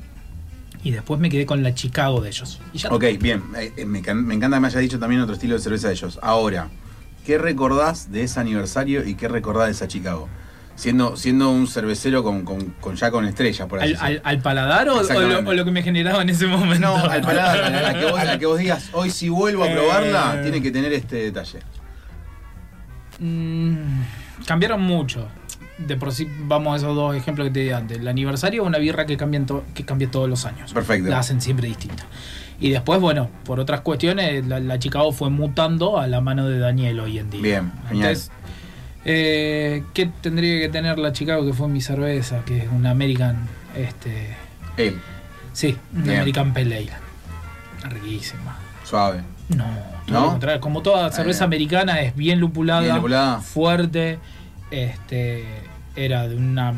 y 0.85 0.91
después 0.91 1.19
me 1.21 1.31
quedé 1.31 1.47
con 1.47 1.63
la 1.63 1.75
Chicago 1.75 2.21
de 2.21 2.29
ellos. 2.29 2.61
Y 2.73 2.79
ya 2.79 2.91
Ok, 2.91 3.05
bien. 3.21 3.43
Eh, 3.59 3.73
eh, 3.77 3.85
me, 3.87 4.03
can- 4.03 4.25
me 4.25 4.35
encanta 4.35 4.57
que 4.57 4.61
me 4.61 4.67
haya 4.69 4.81
dicho 4.81 4.99
también 4.99 5.21
otro 5.23 5.35
estilo 5.35 5.55
de 5.55 5.61
cerveza 5.61 5.89
de 5.89 5.95
ellos. 5.95 6.19
Ahora, 6.23 6.69
¿qué 7.25 7.39
recordás 7.39 8.13
de 8.13 8.23
ese 8.23 8.39
aniversario 8.41 9.05
y 9.07 9.15
qué 9.15 9.29
recordás 9.29 9.67
de 9.67 9.73
esa 9.73 9.89
Chicago? 9.89 10.29
Siendo, 10.77 11.17
siendo 11.17 11.49
un 11.51 11.67
cervecero 11.67 12.23
con, 12.23 12.45
con- 12.45 12.75
con- 12.81 12.97
ya 12.97 13.11
con 13.11 13.25
estrellas, 13.25 13.67
por 13.67 13.81
así 13.81 13.95
¿Al, 13.95 13.97
al- 13.99 14.09
decirlo. 14.13 14.29
al 14.29 14.39
paladar 14.43 14.89
o, 14.91 14.93
o 14.93 14.95
lo, 14.97 15.01
Exactamente. 15.01 15.51
o 15.51 15.55
lo 15.55 15.65
que 15.65 15.71
me 15.71 15.83
generaba 15.83 16.21
en 16.23 16.29
ese 16.29 16.47
momento? 16.47 16.87
No, 16.87 16.97
al 16.97 17.23
paladar, 17.23 17.65
a 17.65 17.71
la, 17.71 17.79
a 17.79 17.93
la 17.93 17.99
que 17.99 18.05
vos, 18.05 18.21
a 18.21 18.25
la 18.25 18.39
que 18.39 18.47
vos 18.47 18.59
digas, 18.59 18.91
hoy 18.93 19.09
si 19.11 19.31
vuelvo 19.31 19.65
a 19.65 19.69
probarla, 19.73 20.35
Eh. 20.39 20.43
tiene 20.43 20.61
que 20.61 20.71
tener 20.71 20.93
este 20.93 21.17
detalle. 21.17 21.61
Mm, 23.19 24.03
cambiaron 24.47 24.83
mucho. 24.83 25.29
De 25.79 25.97
por 25.97 26.13
sí, 26.13 26.27
vamos 26.45 26.75
a 26.75 26.77
esos 26.79 26.97
dos 26.97 27.15
ejemplos 27.15 27.49
que 27.49 27.53
te 27.53 27.61
di 27.61 27.71
antes. 27.71 27.99
El 27.99 28.09
aniversario 28.09 28.63
es 28.63 28.67
una 28.67 28.79
birra 28.79 29.05
que, 29.05 29.17
cambian 29.17 29.47
que 29.75 29.85
cambia 29.85 30.11
todos 30.11 30.29
los 30.29 30.47
años. 30.47 30.73
Perfecto. 30.73 31.11
La 31.11 31.19
hacen 31.19 31.41
siempre 31.41 31.69
distinta. 31.69 32.05
Y 32.59 32.71
después, 32.71 32.99
bueno, 33.01 33.29
por 33.45 33.61
otras 33.61 33.83
cuestiones, 33.83 34.47
la, 34.47 34.61
la 34.61 34.79
Chicago 34.79 35.13
fue 35.13 35.29
mutando 35.29 35.99
a 35.99 36.07
la 36.07 36.23
mano 36.23 36.49
de 36.49 36.59
Daniel 36.59 37.01
hoy 37.01 37.19
en 37.19 37.31
día. 37.31 37.43
Bien. 37.43 37.73
Entonces, 37.91 38.31
eh, 39.05 39.85
¿qué 39.95 40.11
tendría 40.21 40.59
que 40.61 40.69
tener 40.69 40.99
la 40.99 41.13
Chicago 41.13 41.47
que 41.47 41.53
fue 41.53 41.69
mi 41.69 41.81
cerveza? 41.81 42.45
Que 42.45 42.59
es 42.65 42.69
una 42.73 42.91
American, 42.91 43.37
este, 43.77 44.35
sí, 45.53 45.77
una 45.95 46.03
Bien. 46.03 46.17
American 46.17 46.53
Pale 46.53 46.77
Ale. 46.77 46.93
Riquísima. 47.95 48.59
Suave. 48.87 49.23
No, 49.49 49.65
todo 50.07 50.19
¿No? 50.21 50.21
lo 50.27 50.31
contrario. 50.33 50.61
Como 50.61 50.83
toda 50.83 51.11
cerveza 51.13 51.45
americana 51.45 52.01
es 52.01 52.15
bien 52.17 52.41
lupulada, 52.41 52.81
Bien 52.83 52.97
lupulada. 52.97 53.41
fuerte, 53.41 54.19
este 54.71 55.45
era 55.95 56.29
de 56.29 56.37
una 56.37 56.75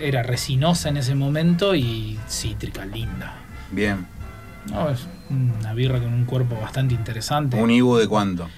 era 0.00 0.22
resinosa 0.22 0.88
en 0.88 0.98
ese 0.98 1.14
momento 1.14 1.74
y 1.74 2.18
cítrica, 2.28 2.84
linda. 2.84 3.34
Bien. 3.70 4.06
No, 4.70 4.90
es 4.90 5.06
una 5.30 5.72
birra 5.74 5.98
con 5.98 6.12
un 6.12 6.24
cuerpo 6.24 6.56
bastante 6.60 6.94
interesante. 6.94 7.56
¿Un 7.60 7.70
Ibu 7.70 7.96
de 7.96 8.06
cuánto? 8.08 8.48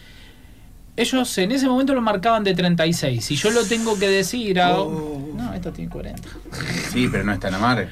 Ellos 0.96 1.38
en 1.38 1.52
ese 1.52 1.68
momento 1.68 1.94
lo 1.94 2.00
marcaban 2.02 2.42
de 2.44 2.52
36. 2.54 3.24
Si 3.24 3.36
yo 3.36 3.50
lo 3.50 3.64
tengo 3.64 3.98
que 3.98 4.08
decir, 4.08 4.60
hago- 4.60 4.84
Oh. 4.84 5.36
no, 5.36 5.54
esta 5.54 5.70
tiene 5.72 5.90
40. 5.90 6.28
Sí, 6.90 7.08
pero 7.10 7.24
no 7.24 7.32
es 7.32 7.40
tan 7.40 7.54
amarre. 7.54 7.88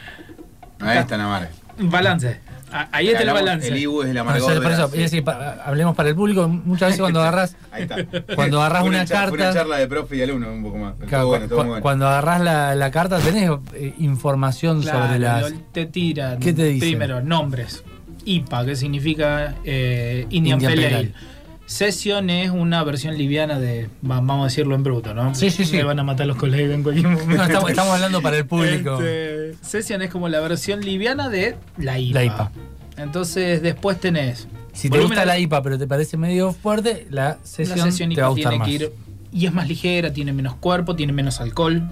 No 0.81 0.91
es 0.91 1.07
tan 1.07 1.21
amarre. 1.21 1.49
Balance. 1.79 2.41
A- 2.71 2.89
Ahí 2.93 3.09
está 3.09 3.23
el 3.23 3.29
Hablamos- 3.29 3.41
balance. 3.49 3.69
El 3.69 3.77
Ibu 3.79 4.03
es 4.03 4.09
el 4.11 4.19
amargor 4.19 4.51
eso, 4.53 4.89
de 4.89 4.97
es 4.97 5.11
decir, 5.11 5.25
pa- 5.25 5.57
hablemos 5.65 5.97
para 5.97 6.09
el 6.11 6.15
público. 6.15 6.47
Muchas 6.49 6.89
veces 6.89 7.01
cuando 7.01 7.21
agarras, 7.23 7.57
Ahí 7.71 7.83
está. 7.83 7.97
Cuando 8.35 8.61
agarrás 8.61 8.81
Fue 8.83 8.89
una 8.91 9.07
fue 9.07 9.17
carta- 9.17 9.33
Una 9.35 9.53
charla 9.55 9.77
de 9.79 9.87
profe 9.89 10.17
y 10.17 10.23
alumno, 10.23 10.53
un 10.53 10.63
poco 10.63 10.79
más. 10.79 10.95
Claro, 11.07 11.07
estuvo 11.07 11.29
bueno, 11.29 11.49
cu- 11.49 11.55
muy 11.55 11.63
cu- 11.63 11.69
bueno. 11.69 11.83
cuando 11.83 12.09
agarras 12.09 12.41
la, 12.41 12.75
la 12.75 12.91
carta, 12.91 13.19
tenés 13.21 13.51
eh, 13.75 13.95
información 13.99 14.83
Claro, 14.83 15.07
sobre 15.07 15.19
las. 15.19 15.53
te 15.73 15.87
tiran 15.87 16.39
¿Qué 16.41 16.53
te 16.53 16.65
dicen? 16.65 16.81
primero 16.91 17.21
nombres. 17.23 17.83
IPA, 18.25 18.67
que 18.67 18.77
significa 18.77 19.55
eh, 19.65 20.27
Indian, 20.31 20.61
Indian 20.61 20.75
Pale. 20.75 21.13
Session 21.69 22.31
es 22.31 22.51
una 22.51 22.83
versión 22.83 23.19
liviana 23.19 23.61
de, 23.61 23.89
va- 24.03 24.17
vamos 24.23 24.41
a 24.41 24.45
decirlo 24.45 24.75
en 24.75 24.83
bruto, 24.83 25.13
¿no? 25.13 25.35
Sí, 25.35 25.51
sí, 25.51 25.67
sí. 25.67 25.77
Me 25.77 25.85
van 25.85 25.99
a 25.99 26.03
matar 26.03 26.27
los 26.27 26.39
colegas 26.39 26.75
en 26.75 26.83
cualquier 26.83 27.09
momento. 27.09 27.37
No, 27.37 27.43
estamos, 27.45 27.71
estamos 27.71 27.95
hablando 27.95 28.23
para 28.23 28.39
el 28.39 28.47
público. 28.47 28.95
Este, 29.03 29.55
Session 29.63 30.01
es 30.01 30.11
como 30.11 30.31
la 30.31 30.41
versión 30.41 30.81
liviana 30.81 31.29
de 31.29 31.57
la 31.77 31.99
IPA. 31.99 32.15
La 32.19 32.25
IPA. 32.25 32.53
Entonces 32.97 33.61
después 33.61 34.01
tenés... 34.01 34.49
Si 34.73 34.89
te 34.89 34.99
gusta 34.99 35.27
la 35.27 35.39
IPA 35.39 35.63
pero 35.63 35.79
te 35.79 35.87
parece 35.87 36.17
medio 36.17 36.53
fuerte, 36.53 37.07
la 37.11 37.23
la 37.25 37.39
sesión, 37.43 37.93
sesión 37.93 38.15
te 38.15 38.21
va 38.23 38.29
a 38.29 38.31
gustar 38.31 38.51
tiene 38.53 38.59
más. 38.61 38.69
que 38.69 38.75
ir... 38.75 38.93
Y 39.31 39.45
es 39.45 39.53
más 39.53 39.69
ligera, 39.69 40.11
tiene 40.11 40.33
menos 40.33 40.55
cuerpo, 40.55 40.97
tiene 40.97 41.13
menos 41.13 41.39
alcohol. 41.43 41.87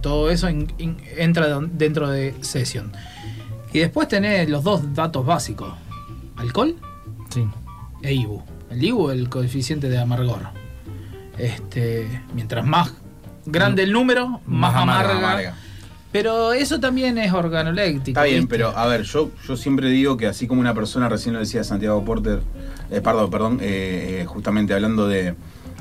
Todo 0.00 0.30
eso 0.30 0.48
en- 0.48 0.72
en- 0.78 0.96
entra 1.16 1.60
dentro 1.60 2.10
de 2.10 2.34
Session. 2.40 2.90
Y 3.72 3.78
después 3.78 4.08
tenés 4.08 4.48
los 4.50 4.64
dos 4.64 4.92
datos 4.94 5.24
básicos. 5.24 5.72
Alcohol 6.36 6.74
Sí. 7.30 7.46
e 8.02 8.14
IBU. 8.14 8.42
El 8.72 8.82
IBU 8.82 9.10
el 9.10 9.28
coeficiente 9.28 9.88
de 9.88 9.98
amargor. 9.98 10.48
Este, 11.38 12.22
mientras 12.34 12.64
más 12.64 12.94
grande 13.46 13.82
el 13.82 13.92
número, 13.92 14.40
más, 14.46 14.72
Más 14.72 14.82
amarga. 14.82 15.54
Pero 16.12 16.52
eso 16.52 16.78
también 16.78 17.16
es 17.16 17.32
organoléctico. 17.32 18.10
Está 18.10 18.24
bien, 18.24 18.40
¿viste? 18.40 18.50
pero 18.50 18.76
a 18.76 18.86
ver, 18.86 19.02
yo, 19.02 19.30
yo 19.48 19.56
siempre 19.56 19.88
digo 19.88 20.18
que 20.18 20.26
así 20.26 20.46
como 20.46 20.60
una 20.60 20.74
persona, 20.74 21.08
recién 21.08 21.32
lo 21.32 21.40
decía 21.40 21.64
Santiago 21.64 22.04
Porter, 22.04 22.42
eh, 22.90 23.00
perdón, 23.00 23.30
perdón, 23.30 23.58
eh, 23.62 24.20
eh, 24.20 24.26
justamente 24.26 24.74
hablando 24.74 25.08
de, 25.08 25.34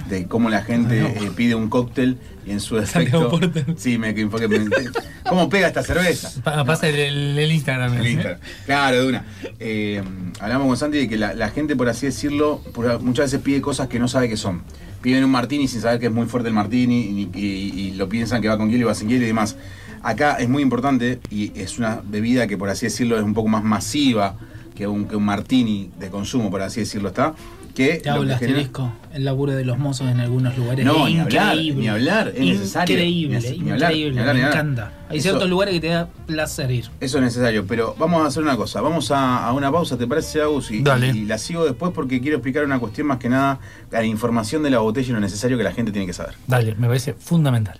de 0.10 0.28
cómo 0.28 0.50
la 0.50 0.64
gente 0.64 1.02
eh, 1.02 1.32
pide 1.36 1.56
un 1.56 1.70
cóctel 1.70 2.18
y 2.46 2.52
en 2.52 2.60
su 2.60 2.76
defecto... 2.76 3.40
Sí, 3.78 3.98
me, 3.98 4.14
me- 4.14 4.30
¿Cómo 5.28 5.50
pega 5.50 5.68
esta 5.68 5.84
cerveza? 5.84 6.32
Pa- 6.44 6.64
Pasa 6.66 6.88
el, 6.90 6.96
el- 7.00 7.38
el 7.40 7.52
Instagram. 7.52 7.94
El. 7.98 8.08
Instagram. 8.08 8.40
Claro, 8.66 9.02
de 9.04 9.08
una. 9.08 9.26
Eh, 9.60 10.02
hablamos 10.40 10.68
con 10.68 10.78
Santi 10.78 10.98
de 10.98 11.08
que 11.10 11.18
la, 11.18 11.34
la 11.34 11.50
gente, 11.50 11.76
por 11.76 11.88
así 11.90 12.06
decirlo, 12.08 12.62
por- 12.74 13.02
muchas 13.02 13.26
veces 13.32 13.42
pide 13.42 13.62
cosas 13.62 13.88
que 13.88 14.00
no 14.00 14.08
sabe 14.08 14.28
que 14.30 14.38
son. 14.38 14.64
Piden 15.02 15.24
un 15.24 15.32
martini 15.32 15.68
sin 15.68 15.82
saber 15.82 16.00
que 16.00 16.08
es 16.08 16.12
muy 16.12 16.26
fuerte 16.28 16.50
el 16.50 16.56
martini 16.56 17.30
y, 17.34 17.40
y- 17.40 17.80
y 17.80 17.92
lo 17.92 18.08
piensan 18.10 18.42
que 18.42 18.48
va 18.50 18.58
con 18.58 18.70
hielo 18.70 18.82
y 18.82 18.86
va 18.86 18.96
sin 18.96 19.08
hielo 19.10 19.24
y 19.24 19.28
demás. 19.28 19.56
Acá 20.04 20.36
es 20.38 20.50
muy 20.50 20.64
importante 20.64 21.20
y 21.30 21.52
es 21.60 21.78
una 21.78 22.02
bebida 22.04 22.48
que, 22.48 22.58
por 22.58 22.70
así 22.70 22.88
decirlo, 22.88 23.18
es 23.18 23.24
un 23.24 23.34
poco 23.36 23.50
más 23.50 23.64
masiva 23.64 24.36
que 24.76 24.88
un, 24.88 25.06
que 25.06 25.16
un 25.16 25.24
martini 25.26 25.92
de 26.00 26.10
consumo, 26.10 26.50
por 26.50 26.62
así 26.64 26.80
decirlo, 26.80 27.10
está. 27.10 27.34
Que 27.88 27.94
Te 28.00 28.10
hago 28.10 28.24
el 28.24 28.30
que 28.30 28.36
genera- 28.36 28.58
asterisco. 28.60 28.92
El 29.14 29.26
laburo 29.26 29.52
de 29.54 29.66
los 29.66 29.78
mozos 29.78 30.10
en 30.10 30.20
algunos 30.20 30.58
lugares. 30.58 30.86
No, 30.86 31.06
es 31.08 31.14
ni 31.14 31.20
hablar, 31.20 31.54
increíble. 31.56 31.82
ni 31.82 31.88
hablar, 31.90 32.28
es 32.36 32.40
necesario. 32.40 32.96
Increíble, 32.96 33.40
Ni 33.40 33.72
hablar, 33.72 33.92
increíble. 33.92 34.14
ni 34.14 34.20
hablar, 34.20 34.36
ni 34.36 34.42
me 34.42 34.48
hablar. 34.48 34.60
encanta. 34.66 34.92
Hay 35.10 35.18
Eso- 35.18 35.30
ciertos 35.30 35.50
lugares 35.50 35.74
que 35.74 35.80
te 35.82 35.88
da 35.88 36.08
placer 36.26 36.72
ir. 36.72 36.86
Eso 37.00 37.18
es 37.18 37.24
necesario, 37.24 37.66
pero 37.68 37.96
vamos 38.00 38.24
a 38.24 38.28
hacer 38.28 38.42
una 38.44 38.56
cosa, 38.56 38.80
vamos 38.82 39.12
a, 39.12 39.46
a 39.46 39.52
una 39.54 39.72
pausa, 39.72 39.98
¿te 39.98 40.08
parece, 40.08 40.42
Agus? 40.42 40.72
Y, 40.72 40.82
Dale. 40.84 41.08
y 41.10 41.26
la 41.26 41.38
sigo 41.38 41.66
después 41.66 41.92
porque 41.94 42.22
quiero 42.22 42.38
explicar 42.38 42.64
una 42.64 42.80
cuestión 42.80 43.08
más 43.08 43.18
que 43.18 43.28
nada, 43.30 43.60
la 43.92 44.04
información 44.06 44.64
de 44.64 44.70
la 44.70 44.80
botella 44.80 45.10
y 45.10 45.14
lo 45.14 45.20
necesario 45.20 45.58
que 45.58 45.64
la 45.64 45.74
gente 45.74 45.92
tiene 45.92 46.08
que 46.08 46.14
saber. 46.14 46.36
Dale, 46.48 46.76
me 46.76 46.88
parece 46.88 47.14
fundamental. 47.14 47.80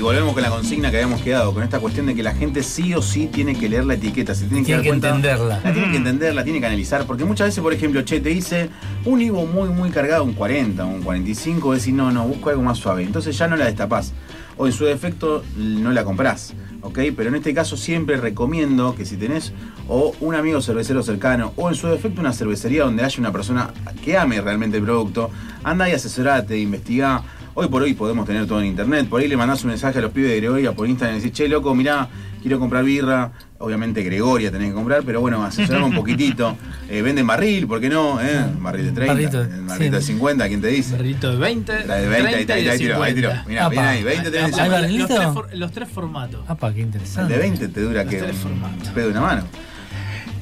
Y 0.00 0.02
volvemos 0.02 0.32
con 0.32 0.42
la 0.42 0.48
consigna 0.48 0.90
que 0.90 0.96
habíamos 0.96 1.20
quedado, 1.20 1.52
con 1.52 1.62
esta 1.62 1.78
cuestión 1.78 2.06
de 2.06 2.14
que 2.14 2.22
la 2.22 2.32
gente 2.34 2.62
sí 2.62 2.94
o 2.94 3.02
sí 3.02 3.26
tiene 3.26 3.54
que 3.54 3.68
leer 3.68 3.84
la 3.84 3.92
etiqueta, 3.92 4.34
se 4.34 4.46
tiene 4.46 4.60
que, 4.62 4.64
Tiene 4.64 4.76
dar 4.78 4.82
que 4.82 4.88
cuenta- 4.88 5.08
entenderla. 5.10 5.60
La 5.62 5.72
tiene 5.74 5.90
que 5.90 5.96
entenderla, 5.98 6.42
tiene 6.42 6.58
que 6.58 6.64
analizar, 6.64 7.04
porque 7.04 7.26
muchas 7.26 7.48
veces, 7.48 7.62
por 7.62 7.74
ejemplo, 7.74 8.00
che, 8.00 8.18
te 8.18 8.30
dice 8.30 8.70
un 9.04 9.20
Ivo 9.20 9.44
muy, 9.44 9.68
muy 9.68 9.90
cargado, 9.90 10.24
un 10.24 10.32
40, 10.32 10.86
un 10.86 11.02
45, 11.02 11.68
vos 11.68 11.76
decís, 11.80 11.92
no, 11.92 12.10
no, 12.10 12.24
busco 12.26 12.48
algo 12.48 12.62
más 12.62 12.78
suave. 12.78 13.02
Entonces 13.02 13.36
ya 13.36 13.46
no 13.46 13.56
la 13.56 13.66
destapás. 13.66 14.14
O 14.56 14.66
en 14.66 14.72
su 14.72 14.86
defecto 14.86 15.44
no 15.58 15.90
la 15.92 16.02
comprás, 16.02 16.54
¿ok? 16.80 16.98
Pero 17.14 17.28
en 17.28 17.34
este 17.34 17.52
caso 17.52 17.76
siempre 17.76 18.16
recomiendo 18.16 18.94
que 18.94 19.04
si 19.04 19.18
tenés 19.18 19.52
o 19.86 20.14
un 20.20 20.34
amigo 20.34 20.62
cervecero 20.62 21.02
cercano, 21.02 21.52
o 21.56 21.68
en 21.68 21.74
su 21.74 21.88
defecto 21.88 22.22
una 22.22 22.32
cervecería 22.32 22.84
donde 22.84 23.04
haya 23.04 23.16
una 23.20 23.32
persona 23.32 23.74
que 24.02 24.16
ame 24.16 24.40
realmente 24.40 24.78
el 24.78 24.82
producto, 24.82 25.28
anda 25.62 25.90
y 25.90 25.92
asesorate, 25.92 26.56
investiga. 26.58 27.22
Hoy 27.54 27.68
por 27.68 27.82
hoy 27.82 27.94
podemos 27.94 28.26
tener 28.26 28.46
todo 28.46 28.60
en 28.60 28.66
internet. 28.66 29.08
Por 29.08 29.20
ahí 29.20 29.28
le 29.28 29.36
mandás 29.36 29.62
un 29.64 29.70
mensaje 29.70 29.98
a 29.98 30.02
los 30.02 30.12
pibes 30.12 30.30
de 30.30 30.36
Gregoria 30.36 30.72
por 30.72 30.88
Instagram 30.88 31.16
y 31.18 31.20
decís, 31.20 31.36
che, 31.36 31.48
loco, 31.48 31.74
mirá, 31.74 32.08
quiero 32.42 32.58
comprar 32.58 32.84
birra. 32.84 33.32
Obviamente 33.58 34.02
Gregoria 34.02 34.50
tenés 34.50 34.68
que 34.68 34.74
comprar, 34.74 35.02
pero 35.02 35.20
bueno, 35.20 35.44
asesorame 35.44 35.84
un 35.86 35.94
poquitito. 35.94 36.56
Eh, 36.90 37.02
venden 37.02 37.24
barril, 37.24 37.68
¿por 37.68 37.80
qué 37.80 37.88
no? 37.88 38.20
¿Eh? 38.20 38.44
Barril 38.58 38.86
de 38.86 38.90
30, 38.90 39.12
Barrito, 39.14 39.40
el 39.42 39.60
barrito 39.64 39.94
de 39.94 40.02
sí. 40.02 40.08
50, 40.08 40.48
¿quién 40.48 40.60
te 40.60 40.66
dice? 40.66 40.96
Berrito 40.96 41.30
de 41.30 41.36
20, 41.36 41.86
La 41.86 41.94
de 41.94 42.08
20, 42.08 42.26
ahí, 42.26 42.32
30 42.46 42.52
ahí, 42.54 42.60
y 42.60 42.64
de 42.64 42.70
ahí 42.72 42.78
tiró, 42.78 43.02
ahí 43.04 43.14
tiró. 43.14 43.28
50. 43.30 43.48
Mirá, 43.48 43.68
bien 43.68 43.80
Apa. 43.82 43.90
ahí, 43.90 44.02
20 44.02 44.30
tenés 44.32 44.52
Apa, 44.54 44.62
ahí 44.64 44.70
va. 44.70 44.80
los, 44.88 45.06
tres, 45.08 45.28
for- 45.32 45.48
los 45.56 45.70
tres 45.70 45.88
formatos. 45.88 46.40
Apa, 46.50 46.72
qué 46.74 46.80
El 46.80 46.86
interesante. 46.86 47.32
de 47.32 47.38
20 47.38 47.68
te 47.68 47.80
dura 47.80 48.02
Los 48.02 48.10
que 48.12 48.18
tres 48.18 48.32
un 48.34 48.40
formatos. 48.42 48.88
pedo 48.88 49.04
de 49.04 49.10
una 49.12 49.20
mano. 49.20 49.42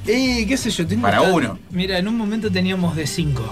Y 0.07 0.47
qué 0.47 0.57
sé 0.57 0.71
yo, 0.71 0.87
tengo 0.87 1.03
Para 1.03 1.21
uno. 1.21 1.59
Mira, 1.71 1.99
en 1.99 2.09
un 2.09 2.16
momento 2.16 2.51
teníamos 2.51 2.97
de 2.97 3.07
5 3.07 3.42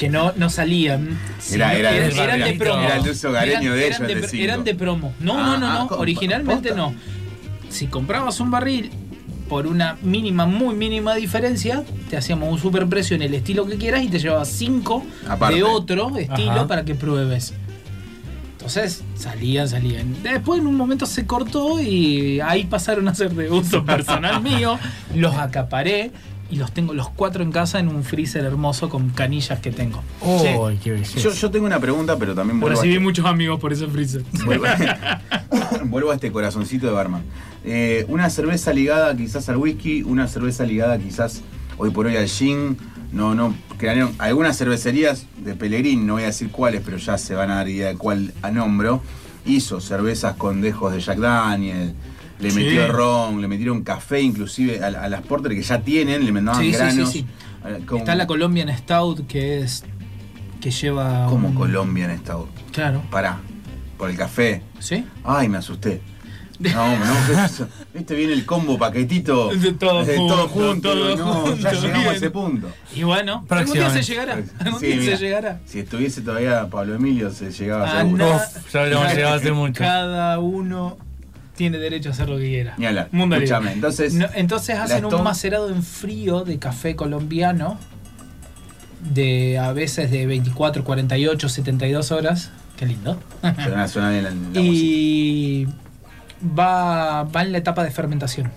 que 0.00 0.08
no, 0.08 0.32
no 0.36 0.48
salían. 0.50 1.18
Era- 1.52 1.74
era- 1.74 1.94
eran, 1.94 2.10
era- 2.12 2.24
eran 2.24 2.38
de 2.40 2.48
era 2.50 2.58
promo. 2.58 2.88
el 3.04 3.10
uso 3.10 3.28
hogareño 3.28 3.74
de 3.74 3.86
eran 3.86 4.04
ellos, 4.10 4.22
de 4.22 4.28
cinco. 4.28 4.44
Eran 4.44 4.64
de 4.64 4.74
promo. 4.74 5.12
No, 5.20 5.34
Ah, 5.38 5.42
no, 5.44 5.58
no, 5.58 5.66
ah, 5.66 5.86
no. 5.90 5.96
Originalmente 5.98 6.74
no. 6.74 6.94
Si 7.68 7.86
comprabas 7.86 8.40
un 8.40 8.50
barril 8.50 8.90
por 9.48 9.66
una 9.66 9.96
mínima, 10.02 10.46
muy 10.46 10.74
mínima 10.74 11.14
diferencia, 11.16 11.84
te 12.08 12.16
hacíamos 12.16 12.48
un 12.50 12.58
super 12.58 12.86
precio 12.88 13.14
en 13.14 13.22
el 13.22 13.34
estilo 13.34 13.66
que 13.66 13.76
quieras 13.76 14.02
y 14.02 14.08
te 14.08 14.18
llevabas 14.18 14.48
5 14.48 15.04
Aparte. 15.28 15.56
de 15.56 15.62
otro 15.64 16.16
estilo 16.16 16.50
Ajá. 16.52 16.66
para 16.66 16.84
que 16.84 16.94
pruebes. 16.94 17.52
Entonces 18.52 19.02
salían, 19.16 19.68
salían. 19.68 20.22
Después 20.22 20.60
en 20.60 20.66
un 20.66 20.76
momento 20.76 21.06
se 21.06 21.26
cortó 21.26 21.80
y 21.80 22.40
ahí 22.40 22.64
pasaron 22.64 23.08
a 23.08 23.14
ser 23.14 23.32
de 23.34 23.50
uso 23.50 23.84
personal 23.84 24.40
mío. 24.42 24.78
Los 25.14 25.34
acaparé 25.34 26.10
y 26.50 26.56
los 26.56 26.72
tengo 26.72 26.92
los 26.92 27.08
cuatro 27.08 27.42
en 27.44 27.52
casa 27.52 27.78
en 27.78 27.88
un 27.88 28.02
freezer 28.02 28.44
hermoso 28.44 28.88
con 28.88 29.10
canillas 29.10 29.60
que 29.60 29.70
tengo. 29.70 30.02
¡Uy, 30.20 30.78
qué 30.82 30.90
belleza! 30.90 31.18
Yo, 31.20 31.32
yo 31.32 31.50
tengo 31.50 31.66
una 31.66 31.78
pregunta, 31.78 32.16
pero 32.18 32.34
también 32.34 32.58
vuelvo 32.58 32.76
a, 32.76 32.80
Recibí 32.80 32.94
este, 32.94 33.04
muchos 33.04 33.26
amigos 33.26 33.60
por 33.60 33.72
ese 33.72 33.86
freezer. 33.86 34.24
vuelvo, 34.44 34.66
vuelvo 35.84 36.10
a 36.10 36.14
este 36.14 36.32
corazoncito 36.32 36.86
de 36.86 36.92
barman. 36.92 37.22
Eh, 37.64 38.04
una 38.08 38.28
cerveza 38.30 38.72
ligada 38.72 39.16
quizás 39.16 39.48
al 39.48 39.58
whisky, 39.58 40.02
una 40.02 40.26
cerveza 40.26 40.64
ligada 40.64 40.98
quizás 40.98 41.42
hoy 41.78 41.90
por 41.90 42.06
hoy 42.06 42.16
al 42.16 42.26
gin. 42.26 42.76
No, 43.12 43.34
no, 43.34 43.54
crearon 43.76 44.12
algunas 44.18 44.56
cervecerías 44.56 45.26
de 45.38 45.54
Pellegrín, 45.54 46.06
no 46.06 46.14
voy 46.14 46.22
a 46.22 46.26
decir 46.26 46.50
cuáles, 46.50 46.80
pero 46.84 46.96
ya 46.96 47.18
se 47.18 47.34
van 47.34 47.50
a 47.50 47.56
dar 47.56 47.68
idea 47.68 47.88
de 47.88 47.96
cuál 47.96 48.32
a 48.42 48.50
nombro. 48.50 49.02
Hizo 49.46 49.80
cervezas 49.80 50.36
con 50.36 50.60
dejos 50.60 50.92
de 50.92 51.00
Jack 51.00 51.18
Daniel, 51.18 51.94
le 52.40 52.50
Sí. 52.50 52.56
metió 52.60 52.88
ron, 52.90 53.40
le 53.40 53.48
metieron 53.48 53.82
café 53.82 54.20
inclusive 54.20 54.82
a, 54.82 54.86
a 54.86 55.08
las 55.08 55.22
porter 55.22 55.52
que 55.54 55.62
ya 55.62 55.80
tienen, 55.80 56.24
le 56.24 56.32
mandaban 56.32 56.60
Sí, 56.60 56.68
sí, 56.68 56.72
sí, 56.72 56.78
granos. 56.78 57.10
sí. 57.12 57.26
Como- 57.86 57.98
Está 58.00 58.14
la 58.14 58.26
Colombian 58.26 58.74
Stout 58.76 59.26
que 59.26 59.60
es 59.60 59.84
que 60.60 60.70
lleva 60.70 61.26
como 61.28 61.48
un- 61.48 61.54
Colombian 61.54 62.16
Stout. 62.18 62.48
Claro. 62.72 63.02
Pará, 63.10 63.38
por 63.98 64.10
el 64.10 64.16
café. 64.16 64.62
¿Sí? 64.78 65.04
Ay, 65.24 65.48
me 65.48 65.58
asusté. 65.58 66.00
No, 66.60 66.94
no. 66.98 67.04
Viste, 67.94 68.14
viene 68.14 68.34
el 68.34 68.44
combo 68.44 68.76
paquetito. 68.76 69.48
De 69.48 69.72
todo 69.72 70.04
junto, 70.04 70.48
junto. 70.48 70.92
todo 70.92 71.16
no, 71.16 71.56
ya 71.56 71.70
junto, 71.70 71.86
llegamos 71.86 72.06
a 72.08 72.14
ese 72.16 72.30
punto. 72.30 72.68
Y 72.94 73.02
bueno, 73.02 73.46
algún 73.48 73.72
día 73.72 73.88
se 73.88 74.02
llegará. 74.02 74.42
Algún 74.58 74.78
Sí, 74.80 74.86
día 74.88 74.96
mira, 74.96 75.16
se 75.16 75.24
llegará. 75.24 75.60
Si 75.64 75.78
estuviese 75.78 76.20
todavía 76.20 76.68
Pablo 76.68 76.96
Emilio, 76.96 77.30
se 77.30 77.50
llegaba 77.50 77.86
Ah, 77.90 78.02
seguro. 78.02 78.26
no. 78.26 78.36
Uf, 78.36 78.72
ya 78.74 78.80
habríamos 78.82 79.14
llegado 79.14 79.34
hace 79.36 79.52
mucho. 79.52 79.78
Cada 79.82 80.38
uno 80.38 80.98
tiene 81.60 81.76
derecho 81.76 82.08
a 82.08 82.12
hacer 82.12 82.26
lo 82.26 82.38
que 82.38 82.44
quiera. 82.48 82.74
Ni 82.78 82.86
hablar. 82.86 83.10
Mundo 83.12 83.36
libre. 83.36 83.44
Escúchame, 83.44 83.72
entonces. 83.74 84.14
No, 84.14 84.26
entonces 84.34 84.78
hacen 84.78 85.04
un 85.04 85.22
macerado 85.22 85.68
en 85.68 85.82
frío 85.82 86.42
de 86.42 86.58
café 86.58 86.96
colombiano 86.96 87.78
de 89.12 89.58
a 89.58 89.70
veces 89.74 90.10
de 90.10 90.26
24, 90.26 90.84
48, 90.84 91.48
72 91.50 92.12
horas. 92.12 92.50
Qué 92.78 92.86
lindo. 92.86 93.18
Suena, 93.42 93.88
suena 93.88 94.08
bien 94.08 94.24
la, 94.24 94.30
la 94.30 94.36
música. 94.36 94.60
y 94.62 95.68
va, 96.58 97.24
va 97.24 97.42
en 97.42 97.52
la 97.52 97.58
etapa 97.58 97.84
de 97.84 97.90
fermentación. 97.90 98.50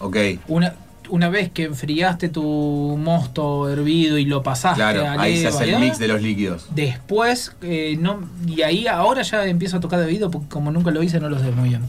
Ok, 0.00 0.16
Una, 0.48 0.74
una 1.08 1.28
vez 1.28 1.50
que 1.50 1.64
enfriaste 1.64 2.28
tu 2.28 2.96
mosto 2.98 3.68
hervido 3.68 4.18
y 4.18 4.24
lo 4.24 4.42
pasaste 4.42 4.76
claro, 4.76 5.06
a 5.06 5.20
ahí 5.20 5.38
se 5.38 5.48
hace 5.48 5.64
el 5.64 5.80
mix 5.80 5.98
de 5.98 6.08
los 6.08 6.22
líquidos. 6.22 6.68
Después, 6.74 7.56
eh, 7.62 7.96
no, 7.98 8.28
y 8.46 8.62
ahí 8.62 8.86
ahora 8.86 9.22
ya 9.22 9.44
empiezo 9.46 9.78
a 9.78 9.80
tocar 9.80 10.00
de 10.00 10.06
oído, 10.06 10.30
porque 10.30 10.48
como 10.48 10.70
nunca 10.70 10.90
lo 10.90 11.02
hice, 11.02 11.20
no 11.20 11.28
lo 11.28 11.38
sé 11.38 11.50
muy 11.52 11.70
bien. 11.70 11.82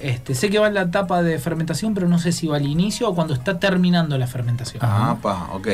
Este, 0.00 0.34
sé 0.34 0.50
que 0.50 0.58
va 0.58 0.66
en 0.66 0.74
la 0.74 0.82
etapa 0.82 1.22
de 1.22 1.38
fermentación, 1.38 1.94
pero 1.94 2.08
no 2.08 2.18
sé 2.18 2.32
si 2.32 2.48
va 2.48 2.56
al 2.56 2.66
inicio 2.66 3.08
o 3.08 3.14
cuando 3.14 3.34
está 3.34 3.60
terminando 3.60 4.18
la 4.18 4.26
fermentación. 4.26 4.82
Ah, 4.84 5.16
pa, 5.22 5.50
ok. 5.52 5.68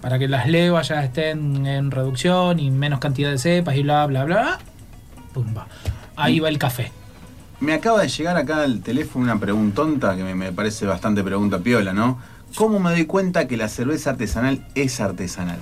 Para 0.00 0.18
que 0.18 0.28
las 0.28 0.48
levas 0.48 0.88
ya 0.88 1.04
estén 1.04 1.66
en 1.66 1.90
reducción 1.90 2.58
y 2.58 2.70
menos 2.70 3.00
cantidad 3.00 3.30
de 3.30 3.38
cepas 3.38 3.76
y 3.76 3.82
bla, 3.82 4.06
bla, 4.06 4.24
bla. 4.24 4.58
Pumba. 5.34 5.66
Ahí 6.16 6.40
va 6.40 6.48
el 6.48 6.58
café. 6.58 6.90
Me 7.60 7.72
acaba 7.72 8.02
de 8.02 8.08
llegar 8.08 8.36
acá 8.36 8.62
al 8.62 8.80
teléfono 8.80 9.24
una 9.24 9.40
preguntonta 9.40 10.14
que 10.14 10.22
me, 10.22 10.34
me 10.34 10.52
parece 10.52 10.84
bastante 10.86 11.22
pregunta 11.24 11.58
piola, 11.58 11.92
¿no? 11.92 12.18
¿Cómo 12.54 12.78
me 12.78 12.90
doy 12.90 13.06
cuenta 13.06 13.48
que 13.48 13.56
la 13.56 13.68
cerveza 13.68 14.10
artesanal 14.10 14.66
es 14.74 15.00
artesanal? 15.00 15.58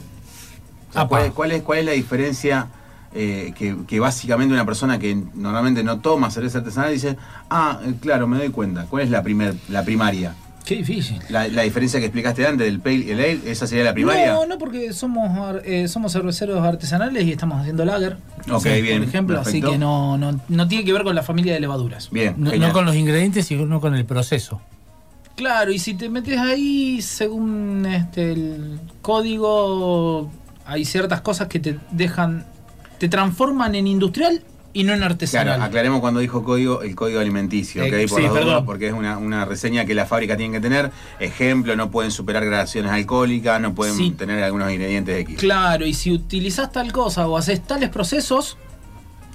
O 0.90 0.92
sea, 0.92 1.02
Apa. 1.02 1.08
¿cuál, 1.08 1.22
es, 1.24 1.32
cuál 1.32 1.52
es, 1.52 1.62
cuál 1.62 1.78
es 1.80 1.84
la 1.84 1.92
diferencia 1.92 2.68
eh, 3.14 3.54
que, 3.56 3.76
que 3.86 4.00
básicamente 4.00 4.52
una 4.52 4.66
persona 4.66 4.98
que 4.98 5.14
normalmente 5.34 5.84
no 5.84 6.00
toma 6.00 6.30
cerveza 6.30 6.58
artesanal 6.58 6.92
dice, 6.92 7.16
ah, 7.48 7.78
eh, 7.84 7.94
claro, 8.00 8.26
me 8.26 8.38
doy 8.38 8.50
cuenta. 8.50 8.86
¿Cuál 8.86 9.04
es 9.04 9.10
la, 9.10 9.22
primer, 9.22 9.54
la 9.68 9.84
primaria? 9.84 10.34
Qué 10.64 10.76
difícil. 10.76 11.18
La, 11.28 11.46
la 11.48 11.62
diferencia 11.62 12.00
que 12.00 12.06
explicaste 12.06 12.46
antes 12.46 12.66
del 12.66 12.80
pale 12.80 12.96
y 12.96 13.10
el 13.10 13.18
ale, 13.20 13.40
¿esa 13.44 13.66
sería 13.66 13.84
la 13.84 13.92
primaria? 13.92 14.32
No, 14.32 14.46
no, 14.46 14.56
porque 14.56 14.94
somos, 14.94 15.60
eh, 15.64 15.88
somos 15.88 16.12
cerveceros 16.12 16.64
artesanales 16.64 17.24
y 17.24 17.32
estamos 17.32 17.60
haciendo 17.60 17.84
lager. 17.84 18.16
Ok, 18.50 18.62
Sí, 18.62 18.80
bien, 18.80 19.00
Por 19.00 19.08
ejemplo, 19.08 19.40
así 19.40 19.60
que 19.60 19.76
no, 19.76 20.16
no, 20.16 20.40
no 20.48 20.68
tiene 20.68 20.84
que 20.84 20.92
ver 20.94 21.02
con 21.02 21.14
la 21.14 21.22
familia 21.22 21.52
de 21.52 21.60
levaduras. 21.60 22.08
Bien, 22.10 22.34
No, 22.38 22.50
no 22.56 22.72
con 22.72 22.86
los 22.86 22.96
ingredientes, 22.96 23.46
sino 23.46 23.78
con 23.80 23.94
el 23.94 24.06
proceso. 24.06 24.62
Claro, 25.36 25.70
y 25.70 25.78
si 25.78 25.94
te 25.94 26.08
metes 26.08 26.38
ahí, 26.38 27.02
según 27.02 27.84
este 27.86 28.32
el 28.32 28.78
código, 29.02 30.30
hay 30.64 30.84
ciertas 30.84 31.20
cosas 31.20 31.48
que 31.48 31.58
te 31.58 31.78
dejan, 31.90 32.46
te 32.98 33.08
transforman 33.08 33.74
en 33.74 33.86
industrial 33.86 34.42
y 34.74 34.84
no 34.84 34.92
en 34.92 35.02
artesanal. 35.02 35.46
Claro, 35.46 35.62
aclaremos 35.62 36.00
cuando 36.00 36.20
dijo 36.20 36.44
código, 36.44 36.82
el 36.82 36.94
código 36.94 37.20
alimenticio, 37.20 37.82
Eh, 37.84 37.86
¿ok? 38.04 38.10
Por 38.10 38.20
sí, 38.20 38.26
dudas, 38.26 38.44
perdón. 38.44 38.66
porque 38.66 38.88
es 38.88 38.92
una, 38.92 39.16
una 39.16 39.44
reseña 39.46 39.86
que 39.86 39.94
la 39.94 40.04
fábrica 40.04 40.36
tiene 40.36 40.52
que 40.54 40.60
tener. 40.60 40.90
Ejemplo, 41.20 41.74
no 41.76 41.90
pueden 41.90 42.10
superar 42.10 42.44
gradaciones 42.44 42.92
alcohólicas, 42.92 43.60
no 43.60 43.74
pueden 43.74 43.96
Sí. 43.96 44.10
tener 44.10 44.42
algunos 44.42 44.70
ingredientes 44.70 45.20
X. 45.20 45.38
Claro, 45.38 45.86
y 45.86 45.94
si 45.94 46.12
utilizás 46.12 46.70
tal 46.72 46.92
cosa 46.92 47.26
o 47.26 47.38
haces 47.38 47.62
tales 47.62 47.88
procesos, 47.88 48.58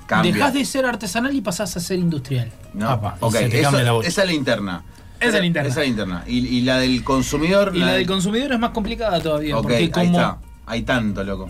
Cambia. 0.07 0.33
dejás 0.33 0.53
de 0.53 0.65
ser 0.65 0.85
artesanal 0.85 1.33
y 1.35 1.41
pasás 1.41 1.75
a 1.77 1.79
ser 1.79 1.99
industrial. 1.99 2.51
No, 2.73 2.89
Apa, 2.89 3.17
se 3.31 3.45
eso- 3.61 3.71
la 3.71 3.97
esa 4.05 4.21
es 4.23 4.27
la 4.27 4.33
interna. 4.33 4.83
Esa 5.19 5.27
es 5.35 5.39
la 5.39 5.45
interna. 5.45 5.69
Esa 5.69 5.79
es 5.81 5.85
la 5.87 5.89
interna. 5.89 6.23
Y, 6.27 6.37
y 6.47 6.61
la 6.61 6.79
del 6.79 7.03
consumidor. 7.03 7.71
Y 7.75 7.79
la 7.79 7.93
del 7.93 8.07
consumidor 8.07 8.53
es 8.53 8.59
más 8.59 8.71
complicada 8.71 9.19
todavía, 9.21 9.55
porque 9.57 9.75
ahí 9.75 9.85
está. 9.85 10.37
Hay 10.65 10.83
tanto, 10.83 11.23
loco. 11.23 11.49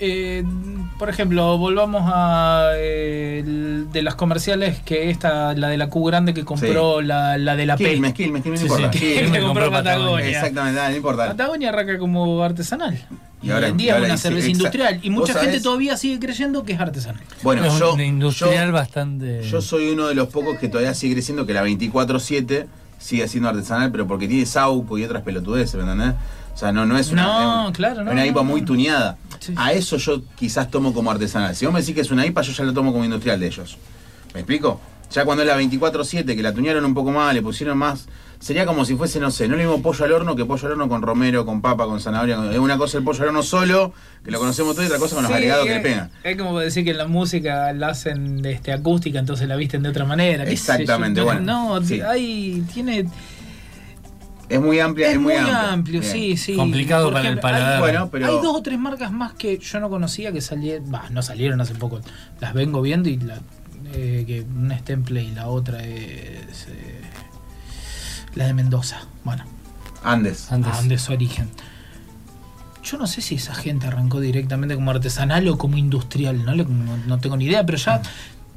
Eh, 0.00 0.44
por 0.98 1.08
ejemplo, 1.08 1.56
volvamos 1.56 2.02
a 2.12 2.70
eh, 2.76 3.42
el 3.44 3.86
de 3.92 4.02
las 4.02 4.16
comerciales 4.16 4.80
que 4.80 5.08
esta, 5.10 5.54
la 5.54 5.68
de 5.68 5.76
la 5.78 5.88
Q 5.88 6.04
grande 6.06 6.34
que 6.34 6.44
compró 6.44 7.00
la, 7.00 7.38
la 7.38 7.54
de 7.54 7.64
la 7.66 7.76
P. 7.76 7.84
Quilmes, 7.90 8.12
Quilmes, 8.12 8.42
Quilmes, 8.42 8.60
no 8.62 8.66
Sí, 8.66 8.72
importa. 8.72 8.92
sí. 8.92 8.98
Quilmes. 8.98 9.22
que 9.22 9.22
me 9.30 9.40
compró 9.40 9.64
compró 9.64 9.70
Patagonia. 9.70 10.06
Patagonia. 10.10 10.30
Exactamente, 10.40 10.80
no 10.90 10.96
importa. 10.96 11.26
Patagonia 11.28 11.68
arranca 11.68 11.98
como 11.98 12.42
artesanal. 12.42 12.98
Y 13.40 13.46
Y, 13.46 13.50
ahora- 13.50 13.66
hoy 13.66 13.70
en 13.72 13.76
día 13.76 13.92
es 13.96 13.98
una 14.04 14.14
dice, 14.14 14.28
cerveza 14.28 14.48
industrial. 14.48 14.98
Y 15.02 15.10
¿Vos 15.10 15.28
mucha 15.28 15.38
gente 15.40 15.60
todavía 15.60 15.96
sigue 15.96 16.18
creyendo 16.18 16.64
que 16.64 16.72
es 16.72 16.80
artesanal. 16.80 17.22
Bueno, 17.42 17.64
es 17.64 17.78
yo, 17.78 17.96
industrial 18.00 18.66
yo- 18.68 18.72
bastante. 18.72 19.42
Yo 19.42 19.60
soy 19.62 19.90
uno 19.90 20.08
de 20.08 20.14
los 20.14 20.28
pocos 20.28 20.58
que 20.58 20.68
todavía 20.68 20.94
sigue 20.94 21.14
creciendo 21.14 21.46
que 21.46 21.52
la 21.54 21.62
24-7 21.64 22.66
sigue 22.98 23.28
siendo 23.28 23.48
artesanal, 23.48 23.92
pero 23.92 24.06
porque 24.08 24.26
tiene 24.26 24.44
sauco 24.46 24.98
y 24.98 25.04
otras 25.04 25.22
pelotudeces, 25.22 25.74
¿me 25.76 25.82
entendés? 25.82 26.14
O 26.54 26.56
sea, 26.56 26.70
no, 26.72 26.86
no 26.86 26.96
es 26.96 27.10
una, 27.10 27.22
No, 27.24 27.60
es 27.62 27.66
un- 27.68 27.72
claro, 27.74 28.04
no, 28.04 28.10
es 28.10 28.12
una 28.14 28.26
IPA 28.26 28.40
no. 28.42 28.44
muy 28.44 28.62
tuneada. 28.62 29.16
Sí. 29.46 29.54
A 29.56 29.72
eso 29.72 29.96
yo 29.98 30.22
quizás 30.36 30.70
tomo 30.70 30.94
como 30.94 31.10
artesanal. 31.10 31.54
Si 31.54 31.64
vos 31.66 31.74
me 31.74 31.80
decís 31.80 31.94
que 31.94 32.00
es 32.00 32.10
una 32.10 32.24
IPA, 32.24 32.42
yo 32.42 32.52
ya 32.52 32.64
lo 32.64 32.72
tomo 32.72 32.92
como 32.92 33.04
industrial 33.04 33.38
de 33.40 33.46
ellos. 33.48 33.76
¿Me 34.32 34.40
explico? 34.40 34.80
Ya 35.12 35.24
cuando 35.24 35.42
es 35.42 35.48
la 35.48 35.60
24-7, 35.60 36.34
que 36.34 36.42
la 36.42 36.52
tunearon 36.54 36.84
un 36.84 36.94
poco 36.94 37.10
más, 37.12 37.34
le 37.34 37.42
pusieron 37.42 37.76
más. 37.78 38.06
Sería 38.40 38.66
como 38.66 38.84
si 38.84 38.94
fuese, 38.96 39.20
no 39.20 39.30
sé, 39.30 39.48
no 39.48 39.56
le 39.56 39.62
mismo 39.64 39.80
pollo 39.80 40.04
al 40.04 40.12
horno 40.12 40.34
que 40.36 40.44
pollo 40.44 40.66
al 40.66 40.72
horno 40.72 40.88
con 40.88 41.02
romero, 41.02 41.46
con 41.46 41.62
papa, 41.62 41.84
con 41.86 42.00
zanahoria. 42.00 42.38
Es 42.52 42.58
una 42.58 42.76
cosa 42.76 42.98
el 42.98 43.04
pollo 43.04 43.22
al 43.22 43.28
horno 43.28 43.42
solo, 43.42 43.92
que 44.24 44.30
lo 44.30 44.38
conocemos 44.38 44.74
todo, 44.74 44.82
y 44.82 44.86
otra 44.86 44.98
cosa 44.98 45.14
con 45.14 45.22
los 45.24 45.30
Sí, 45.30 45.34
agregados 45.36 45.64
que 45.64 45.70
le 45.70 45.76
es- 45.76 45.82
pegan. 45.82 46.10
Es 46.24 46.36
como 46.36 46.58
decir 46.58 46.84
que 46.84 46.90
en 46.90 46.98
la 46.98 47.06
música 47.06 47.72
la 47.72 47.88
hacen 47.88 48.44
este, 48.44 48.72
acústica, 48.72 49.18
entonces 49.18 49.46
la 49.48 49.56
visten 49.56 49.82
de 49.82 49.88
otra 49.90 50.04
manera. 50.04 50.44
Exactamente, 50.44 51.20
bueno, 51.22 51.40
No, 51.40 51.82
sí. 51.86 52.00
hay, 52.00 52.64
tiene, 52.74 53.06
Es 54.54 54.60
muy 54.60 54.78
amplia, 54.80 55.08
es, 55.08 55.14
es 55.14 55.20
muy 55.20 55.34
amplia. 55.34 55.72
amplio, 55.72 56.00
Bien. 56.00 56.12
sí, 56.12 56.36
sí. 56.36 56.54
Complicado 56.56 57.12
para 57.12 57.28
el 57.28 57.38
paladar. 57.40 57.74
Hay, 57.74 57.80
Bueno, 57.80 58.08
pero- 58.10 58.26
hay 58.26 58.32
dos 58.42 58.56
o 58.56 58.62
tres 58.62 58.78
marcas 58.78 59.10
más 59.12 59.32
que 59.34 59.58
yo 59.58 59.80
no 59.80 59.88
conocía 59.90 60.32
que 60.32 60.40
salieron, 60.40 60.90
bah, 60.90 61.06
no 61.10 61.22
salieron 61.22 61.60
hace 61.60 61.74
poco. 61.74 62.00
Las 62.40 62.54
vengo 62.54 62.80
viendo 62.82 63.08
y 63.08 63.16
la, 63.18 63.38
eh, 63.92 64.24
que 64.26 64.42
una 64.42 64.74
es 64.76 64.84
Temple 64.84 65.22
y 65.22 65.30
la 65.32 65.48
otra 65.48 65.82
es 65.84 66.66
eh, 66.68 67.00
la 68.34 68.46
de 68.46 68.54
Mendoza. 68.54 69.00
Bueno, 69.24 69.44
Andes. 70.02 70.50
Antes. 70.52 70.72
Andes 70.74 71.08
Origen. 71.10 71.48
Yo 72.82 72.98
no 72.98 73.06
sé 73.06 73.22
si 73.22 73.36
esa 73.36 73.54
gente 73.54 73.86
arrancó 73.86 74.20
directamente 74.20 74.74
como 74.74 74.90
artesanal 74.90 75.48
o 75.48 75.56
como 75.56 75.78
industrial, 75.78 76.44
no, 76.44 76.54
Le- 76.54 76.64
no, 76.66 76.96
no 77.06 77.18
tengo 77.18 77.36
ni 77.36 77.46
idea, 77.46 77.64
pero 77.64 77.78
ya 77.78 78.02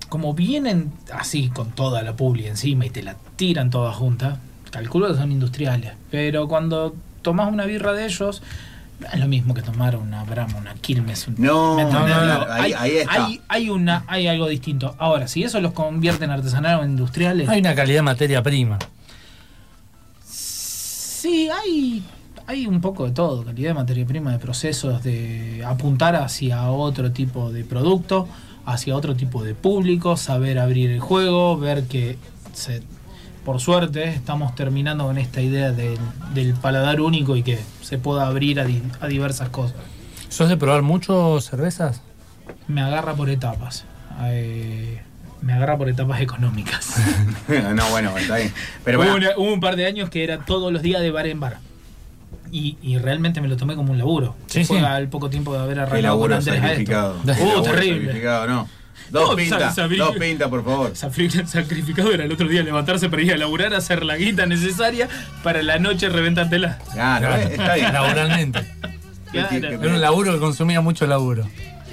como 0.09 0.33
vienen 0.33 0.91
así 1.13 1.49
con 1.49 1.71
toda 1.71 2.01
la 2.01 2.15
publi 2.15 2.47
encima 2.47 2.85
y 2.85 2.89
te 2.89 3.03
la 3.03 3.15
tiran 3.37 3.69
toda 3.69 3.93
junta, 3.93 4.39
calculo 4.77 5.07
que 5.09 5.15
son 5.15 5.31
industriales. 5.31 5.93
Pero 6.11 6.47
cuando 6.47 6.95
tomas 7.23 7.51
una 7.51 7.65
birra 7.65 7.93
de 7.93 8.05
ellos, 8.05 8.41
es 9.13 9.19
lo 9.19 9.27
mismo 9.27 9.53
que 9.53 9.61
tomar 9.61 9.95
una 9.95 10.23
Brahma, 10.23 10.57
una 10.57 10.73
Quilmes. 10.75 11.27
un- 11.27 11.35
No, 11.39 11.77
no, 11.77 11.89
no, 11.91 12.05
Digo, 12.05 12.45
ahí- 12.51 12.73
hay, 12.73 12.73
ahí 12.91 12.97
está. 12.97 13.25
hay- 13.25 13.41
hay 13.47 13.69
una, 13.69 14.03
hay 14.07 14.27
algo 14.27 14.47
distinto. 14.47 14.95
Ahora, 14.99 15.27
si 15.27 15.43
eso 15.43 15.59
los 15.61 15.73
convierte 15.73 16.25
en 16.25 16.31
artesanal 16.31 16.79
o 16.79 16.83
en 16.83 16.91
industriales, 16.91 17.49
Hay 17.49 17.59
una 17.59 17.75
calidad 17.75 17.97
de 17.99 18.01
materia 18.03 18.41
prima. 18.43 18.77
Sí, 20.23 21.49
hay, 21.49 22.03
hay 22.45 22.67
un 22.67 22.79
poco 22.81 23.05
de 23.05 23.11
todo, 23.11 23.43
calidad 23.43 23.69
de 23.69 23.73
materia 23.73 24.05
prima, 24.05 24.31
de 24.31 24.39
procesos, 24.39 25.03
de 25.03 25.63
apuntar 25.65 26.15
hacia 26.15 26.69
otro 26.71 27.11
tipo 27.11 27.51
de 27.51 27.63
producto, 27.63 28.27
hacia 28.65 28.95
otro 28.95 29.15
tipo 29.15 29.43
de 29.43 29.53
público, 29.55 30.17
saber 30.17 30.59
abrir 30.59 30.89
el 30.91 30.99
juego, 30.99 31.57
ver 31.57 31.83
que 31.83 32.17
se- 32.53 32.83
por 33.47 33.61
suerte 33.61 34.03
estamos 34.09 34.53
terminando 34.55 35.05
con 35.05 35.17
esta 35.17 35.39
idea 35.39 35.71
del, 35.71 35.97
del 36.33 36.53
paladar 36.55 36.99
único 36.99 37.37
y 37.37 37.43
que 37.43 37.57
se 37.81 37.97
pueda 37.97 38.27
abrir 38.27 38.59
a, 38.59 38.65
di- 38.65 38.83
a 38.99 39.07
diversas 39.07 39.47
cosas. 39.47 39.77
¿Sos 40.27 40.49
de 40.49 40.57
probar 40.57 40.81
mucho 40.81 41.39
cervezas? 41.39 42.01
Me 42.67 42.81
agarra 42.81 43.13
por 43.13 43.29
etapas. 43.29 43.85
eh, 44.23 45.01
me 45.41 45.53
agarra 45.53 45.77
por 45.77 45.87
etapas 45.87 46.19
económicas. 46.19 46.95
no, 47.73 47.89
bueno, 47.89 48.17
está 48.17 48.35
bien. 48.35 48.51
Pero 48.83 48.99
hubo, 48.99 49.09
bueno, 49.11 49.27
una- 49.29 49.37
hubo 49.37 49.53
un 49.53 49.61
par 49.61 49.77
de 49.77 49.85
años 49.85 50.09
que 50.09 50.25
era 50.25 50.39
todos 50.39 50.73
los 50.73 50.81
días 50.81 51.01
de 51.01 51.09
bar 51.11 51.27
en 51.27 51.39
bar. 51.39 51.59
Y, 52.51 52.77
y 52.81 52.97
realmente 52.97 53.39
me 53.39 53.47
lo 53.47 53.55
tomé 53.55 53.75
como 53.77 53.93
un 53.93 53.97
laburo. 53.97 54.35
Sí, 54.47 54.65
Fue 54.65 54.79
sí. 54.79 54.83
al 54.83 55.07
poco 55.07 55.29
tiempo 55.29 55.53
de 55.53 55.59
haber 55.59 55.79
arrancado 55.79 56.19
con 56.19 56.31
laburo 56.31 56.35
Andrés 56.35 56.61
a 56.61 56.73
esto. 56.73 57.15
Uh, 57.23 57.61
terrible. 57.63 57.99
sacrificado, 58.07 58.47
no. 58.47 58.67
Dos 59.09 59.29
No, 59.29 59.35
pintas, 59.35 59.75
dos 59.75 60.15
pintas, 60.17 60.49
por 60.49 60.63
favor. 60.65 60.93
Safri- 60.93 61.45
Sacrificado 61.47 62.11
era 62.11 62.25
el 62.25 62.31
otro 62.31 62.47
día 62.47 62.61
levantarse 62.63 63.09
para 63.09 63.21
ir 63.21 63.33
a 63.33 63.37
laburar, 63.37 63.73
hacer 63.73 64.03
la 64.03 64.17
guita 64.17 64.45
necesaria 64.45 65.07
para 65.43 65.63
la 65.63 65.79
noche 65.79 66.09
reventártela. 66.09 66.77
Claro, 66.93 67.35
eh, 67.35 67.47
está 67.51 67.75
bien. 67.75 67.93
Laboralmente. 67.93 68.59
Claro. 69.31 69.55
Era 69.57 69.77
un 69.93 70.01
laburo 70.01 70.33
que 70.33 70.39
consumía 70.39 70.81
mucho 70.81 71.05
laburo. 71.07 71.47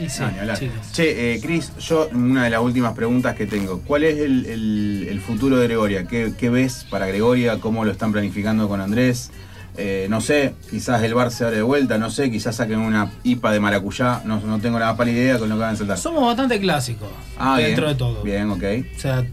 Y 0.05 0.09
sí, 0.09 0.23
No, 0.45 0.55
chicos. 0.57 0.93
Che, 0.93 1.35
eh, 1.35 1.41
Cris, 1.41 1.73
yo 1.79 2.09
una 2.13 2.45
de 2.45 2.51
las 2.51 2.61
últimas 2.61 2.95
preguntas 2.95 3.37
que 3.37 3.47
tengo. 3.47 3.81
¿Cuál 3.87 4.03
es 4.05 4.19
el, 4.19 4.47
el- 4.47 5.07
el 5.09 5.21
futuro 5.21 5.57
de 5.57 5.69
Gregoria? 5.69 6.07
¿Qué, 6.09 6.33
qué 6.37 6.51
ves 6.51 6.85
para 6.91 7.07
Gregoria? 7.07 7.61
¿Cómo 7.61 7.85
lo 7.85 7.93
están 7.93 8.11
planificando 8.13 8.69
con 8.69 8.81
Andrés? 8.81 9.31
Eh, 9.77 10.07
no 10.09 10.21
sé, 10.21 10.55
quizás 10.71 11.03
el 11.03 11.15
bar 11.15 11.33
se 11.33 11.45
abre 11.45 11.57
de 11.57 11.63
vuelta, 11.63 11.99
no 11.99 12.09
sé, 12.11 12.31
quizás 12.31 12.57
saquen 12.57 12.79
una 12.79 13.11
IPA 13.25 13.53
de 13.53 13.61
maracuyá, 13.61 14.23
no, 14.25 14.39
no 14.41 14.61
tengo 14.61 14.79
la 14.79 14.87
más 14.87 14.97
pálida 14.97 15.19
idea 15.19 15.39
con 15.39 15.49
lo 15.49 15.57
que 15.57 15.61
van 15.63 15.75
a 15.75 15.77
saltar. 15.77 15.99
Somos 15.99 16.25
bastante 16.25 16.61
clásicos 16.61 17.09
Ah, 17.37 17.57
dentro 17.59 17.87
bien, 17.87 17.93
de 17.97 17.99
todo. 17.99 18.23
Bien, 18.23 18.51
ok. 18.51 18.63
O 18.97 19.01
sea, 19.01 19.25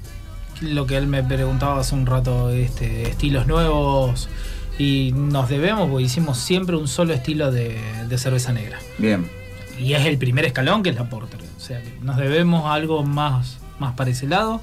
lo 0.61 0.85
que 0.87 0.97
él 0.97 1.07
me 1.07 1.23
preguntaba 1.23 1.79
hace 1.79 1.93
un 1.93 2.05
rato, 2.05 2.49
este, 2.49 3.03
estilos 3.03 3.45
nuevos. 3.47 4.29
Y 4.79 5.11
nos 5.13 5.47
debemos, 5.47 5.89
porque 5.89 6.05
hicimos 6.05 6.39
siempre 6.39 6.75
un 6.75 6.87
solo 6.87 7.13
estilo 7.13 7.51
de, 7.51 7.77
de 8.07 8.17
cerveza 8.17 8.51
negra. 8.51 8.79
Bien. 8.97 9.29
Y 9.77 9.93
es 9.93 10.05
el 10.07 10.17
primer 10.17 10.45
escalón 10.45 10.81
que 10.81 10.89
es 10.89 10.95
la 10.95 11.07
Porter. 11.07 11.39
O 11.55 11.59
sea, 11.59 11.81
que 11.83 11.93
nos 12.01 12.17
debemos 12.17 12.65
a 12.65 12.73
algo 12.73 13.03
más, 13.03 13.59
más 13.77 13.93
para 13.93 14.09
ese 14.09 14.25
lado. 14.27 14.59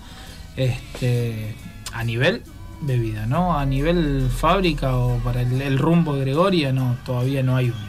Este, 0.57 1.55
a 1.93 2.03
nivel 2.03 2.43
bebida, 2.81 3.27
¿no? 3.27 3.59
A 3.59 3.65
nivel 3.67 4.29
fábrica 4.35 4.97
o 4.97 5.19
para 5.19 5.43
el, 5.43 5.61
el 5.63 5.79
rumbo 5.79 6.15
de 6.15 6.21
Gregoria, 6.23 6.73
no, 6.73 6.97
todavía 7.05 7.43
no 7.43 7.57
hay 7.57 7.71
un. 7.71 7.89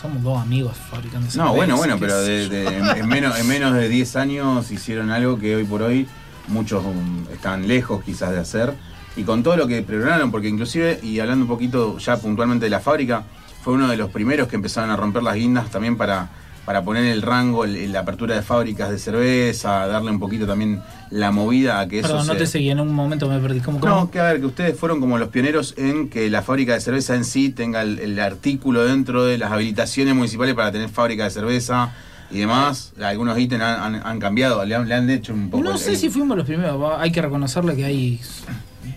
Somos 0.00 0.22
dos 0.22 0.40
amigos 0.42 0.76
fabricando 0.90 1.28
No, 1.36 1.54
bueno, 1.54 1.76
bueno, 1.76 1.96
pero 1.98 2.20
de- 2.22 2.66
en, 2.78 2.86
en 2.98 3.08
menos, 3.08 3.38
en 3.38 3.46
menos 3.46 3.72
de 3.74 3.88
10 3.88 4.16
años 4.16 4.70
hicieron 4.72 5.10
algo 5.10 5.38
que 5.38 5.54
hoy 5.54 5.64
por 5.64 5.82
hoy 5.82 6.08
muchos 6.48 6.84
um, 6.84 7.24
están 7.32 7.68
lejos 7.68 8.02
quizás 8.02 8.32
de 8.32 8.40
hacer. 8.40 8.74
Y 9.14 9.22
con 9.22 9.42
todo 9.44 9.56
lo 9.56 9.66
que 9.68 9.82
programaron, 9.82 10.30
porque 10.32 10.48
inclusive, 10.48 10.98
y 11.02 11.20
hablando 11.20 11.44
un 11.44 11.48
poquito 11.48 11.98
ya 11.98 12.16
puntualmente 12.16 12.64
de 12.66 12.70
la 12.70 12.80
fábrica, 12.80 13.22
fue 13.62 13.74
uno 13.74 13.86
de 13.86 13.96
los 13.96 14.10
primeros 14.10 14.48
que 14.48 14.56
empezaron 14.56 14.90
a 14.90 14.96
romper 14.96 15.22
las 15.22 15.34
guindas 15.36 15.70
también 15.70 15.96
para, 15.96 16.30
para 16.64 16.82
poner 16.84 17.04
el 17.06 17.22
rango, 17.22 17.66
la 17.66 18.00
apertura 18.00 18.36
de 18.36 18.42
fábricas 18.42 18.90
de 18.90 18.98
cerveza, 18.98 19.86
darle 19.88 20.10
un 20.10 20.20
poquito 20.20 20.46
también 20.46 20.80
la 21.10 21.30
movida 21.32 21.80
a 21.80 21.88
que 21.88 21.98
eso 21.98 22.08
Perdón, 22.08 22.26
no 22.28 22.32
se- 22.34 22.38
te 22.38 22.46
seguí, 22.46 22.70
en 22.70 22.78
un 22.80 22.92
momento 22.94 23.28
me 23.28 23.38
perdí. 23.40 23.60
¿Cómo, 23.60 23.80
cómo? 23.80 23.92
no, 23.94 24.10
que 24.10 24.20
a 24.20 24.24
ver, 24.24 24.40
que 24.40 24.46
ustedes 24.46 24.78
fueron 24.78 25.00
como 25.00 25.18
los 25.18 25.28
pioneros 25.30 25.74
en 25.76 26.08
que 26.08 26.30
la 26.30 26.42
fábrica 26.42 26.74
de 26.74 26.80
cerveza 26.80 27.14
en 27.16 27.24
sí 27.24 27.50
tenga 27.50 27.82
el, 27.82 27.98
el 27.98 28.18
artículo 28.20 28.84
dentro 28.84 29.24
de 29.24 29.38
las 29.38 29.50
habilitaciones 29.52 30.14
municipales 30.14 30.54
para 30.54 30.70
tener 30.70 30.88
fábrica 30.88 31.24
de 31.24 31.30
cerveza 31.30 31.92
y 32.30 32.38
demás. 32.38 32.92
Algunos 33.02 33.38
ítems 33.38 33.62
han, 33.62 33.96
han- 33.96 34.06
han 34.06 34.18
cambiado, 34.20 34.64
le 34.64 34.74
han, 34.74 34.88
le 34.88 34.94
han 34.94 35.10
hecho 35.10 35.34
un 35.34 35.50
poco. 35.50 35.64
No 35.64 35.72
el- 35.72 35.78
sé 35.78 35.90
el- 35.90 35.96
si 35.98 36.10
fuimos 36.10 36.36
los 36.36 36.46
primeros, 36.46 36.80
hay 36.98 37.10
que 37.10 37.20
reconocerle 37.22 37.74
que 37.76 37.84
hay 37.84 38.20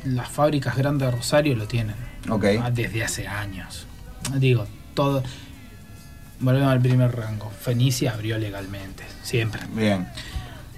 las 0.06 0.30
fábricas 0.30 0.78
grandes 0.78 1.08
de 1.10 1.18
Rosario 1.18 1.56
lo 1.56 1.68
tienen 1.68 1.96
Ok. 2.30 2.46
ah, 2.62 2.70
desde 2.72 3.04
hace 3.04 3.28
años. 3.28 3.88
Digo, 4.36 4.66
todo. 4.94 5.24
Volvemos 6.40 6.70
al 6.72 6.82
primer 6.82 7.16
rango. 7.16 7.50
Fenicia 7.50 8.14
abrió 8.14 8.38
legalmente, 8.38 9.04
siempre. 9.24 9.62
Bien. 9.74 10.08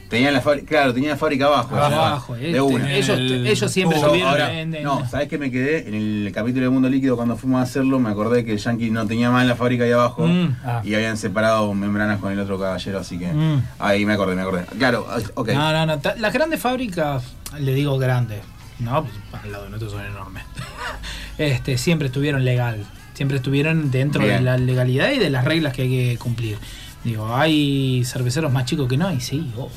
Tenían 0.09 0.33
la 0.33 0.39
fábrica, 0.39 0.67
claro, 0.67 0.93
tenían 0.93 1.11
la 1.11 1.17
fábrica 1.17 1.47
abajo. 1.47 1.75
Abajo, 1.75 2.35
de 2.35 2.47
este, 2.47 2.61
una. 2.61 2.93
ellos, 2.93 3.17
El- 3.17 3.45
ellos 3.45 3.69
siempre 3.69 3.97
estuvieron 3.99 4.29
ahora- 4.31 4.53
en, 4.61 4.73
en- 4.73 4.83
no, 4.83 5.05
¿sabés 5.09 5.27
qué 5.27 5.37
me 5.37 5.51
quedé? 5.51 5.85
En 5.89 5.95
el 5.95 6.31
capítulo 6.33 6.63
de 6.63 6.69
Mundo 6.69 6.87
Líquido, 6.89 7.17
cuando 7.17 7.35
fuimos 7.35 7.59
a 7.59 7.63
hacerlo, 7.63 7.99
me 7.99 8.09
acordé 8.09 8.45
que 8.45 8.57
Yankee 8.57 8.89
no 8.89 9.05
tenía 9.05 9.29
más 9.31 9.45
la 9.45 9.57
fábrica 9.57 9.83
ahí 9.83 9.91
abajo 9.91 10.25
Mm, 10.25 10.55
Ah. 10.63 10.81
y 10.85 10.93
habían 10.95 11.17
separado 11.17 11.73
membranas 11.73 12.21
con 12.21 12.31
el 12.31 12.39
otro 12.39 12.57
caballero, 12.57 12.99
así 12.99 13.19
que 13.19 13.27
Mm. 13.33 13.61
ahí 13.79 14.05
me 14.05 14.13
acordé, 14.13 14.35
me 14.35 14.43
acordé. 14.43 14.63
Claro, 14.77 15.05
ok. 15.33 15.49
No, 15.49 15.73
no, 15.73 15.85
no. 15.97 16.01
Las 16.19 16.31
grandes 16.33 16.61
fábricas, 16.61 17.23
le 17.59 17.73
digo 17.73 17.97
grandes, 17.97 18.39
no, 18.79 19.03
pues 19.03 19.43
al 19.43 19.51
lado 19.51 19.65
de 19.65 19.69
nosotros 19.71 19.91
son 19.91 20.05
enormes. 20.05 20.43
este, 21.37 21.77
siempre 21.77 22.07
estuvieron 22.07 22.45
legal, 22.45 22.85
siempre 23.17 23.37
estuvieron 23.37 23.89
dentro 23.89 24.21
Bien. 24.23 24.37
de 24.37 24.41
la 24.43 24.57
legalidad 24.59 25.11
y 25.11 25.17
de 25.17 25.31
las 25.31 25.43
reglas 25.43 25.73
que 25.73 25.81
hay 25.81 25.89
que 25.89 26.17
cumplir. 26.19 26.59
Digo, 27.03 27.35
hay 27.35 28.03
cerveceros 28.05 28.51
más 28.53 28.65
chicos 28.65 28.87
que 28.87 28.95
no, 28.95 29.11
y 29.11 29.19
sí, 29.19 29.51
obvio. 29.55 29.71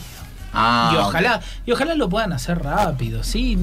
Ah, 0.52 0.90
y 0.92 0.96
ojalá, 0.98 1.40
y 1.64 1.70
ojalá 1.72 1.94
lo 1.94 2.08
puedan 2.10 2.32
hacer 2.34 2.58
rápido, 2.58 3.22
sí. 3.24 3.56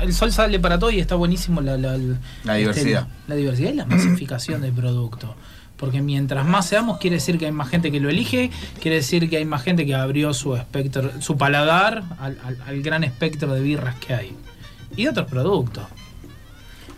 El 0.00 0.12
sol 0.12 0.32
sale 0.32 0.60
para 0.60 0.78
todo 0.78 0.90
y 0.90 0.98
está 1.00 1.14
buenísimo 1.14 1.62
la, 1.62 1.78
La 1.78 2.54
diversidad. 2.54 3.06
la 3.26 3.34
diversidad 3.36 3.70
y 3.70 3.74
la 3.74 3.86
masificación 3.86 4.60
del 4.60 4.72
producto. 4.72 5.34
Porque 5.78 6.02
mientras 6.02 6.44
más 6.44 6.66
seamos, 6.66 6.98
quiere 6.98 7.16
decir 7.16 7.38
que 7.38 7.46
hay 7.46 7.52
más 7.52 7.68
gente 7.70 7.90
que 7.92 8.00
lo 8.00 8.10
elige, 8.10 8.50
quiere 8.82 8.96
decir 8.96 9.30
que 9.30 9.36
hay 9.38 9.44
más 9.46 9.62
gente 9.62 9.86
que 9.86 9.94
abrió 9.94 10.34
su 10.34 10.56
espectro, 10.56 11.10
su 11.22 11.36
paladar 11.38 12.02
al, 12.18 12.36
al- 12.44 12.58
al 12.66 12.82
gran 12.82 13.02
espectro 13.04 13.52
de 13.54 13.60
birras 13.60 13.94
que 13.96 14.12
hay. 14.14 14.36
Y 14.96 15.04
de 15.04 15.10
otros 15.10 15.26
productos. 15.28 15.84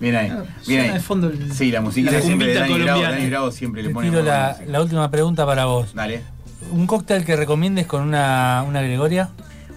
Bien 0.00 0.14
ahí. 0.16 0.30
Ah, 0.32 0.44
Bien 0.66 0.80
ahí. 0.82 0.90
de 0.92 1.00
fondo 1.00 1.28
el- 1.28 1.52
sí, 1.52 1.70
la 1.70 1.80
musiquita 1.80 2.12
la 2.12 2.20
siempre 2.22 2.48
de 2.48 2.54
Dani 2.54 2.68
Bravo, 2.74 2.84
colombiana. 2.84 3.16
Dani 3.16 3.30
Bravo 3.30 3.50
siempre 3.50 3.82
le 3.82 3.90
pone 3.90 4.10
la, 4.22 4.56
la 4.66 4.80
última 4.82 5.10
pregunta 5.10 5.44
para 5.44 5.64
vos. 5.64 5.94
Dale. 5.94 6.22
¿Un 6.70 6.86
cóctel 6.86 7.24
que 7.24 7.34
recomiendes 7.36 7.86
con 7.86 8.02
una, 8.02 8.64
una 8.66 8.82
Gregoria? 8.82 9.30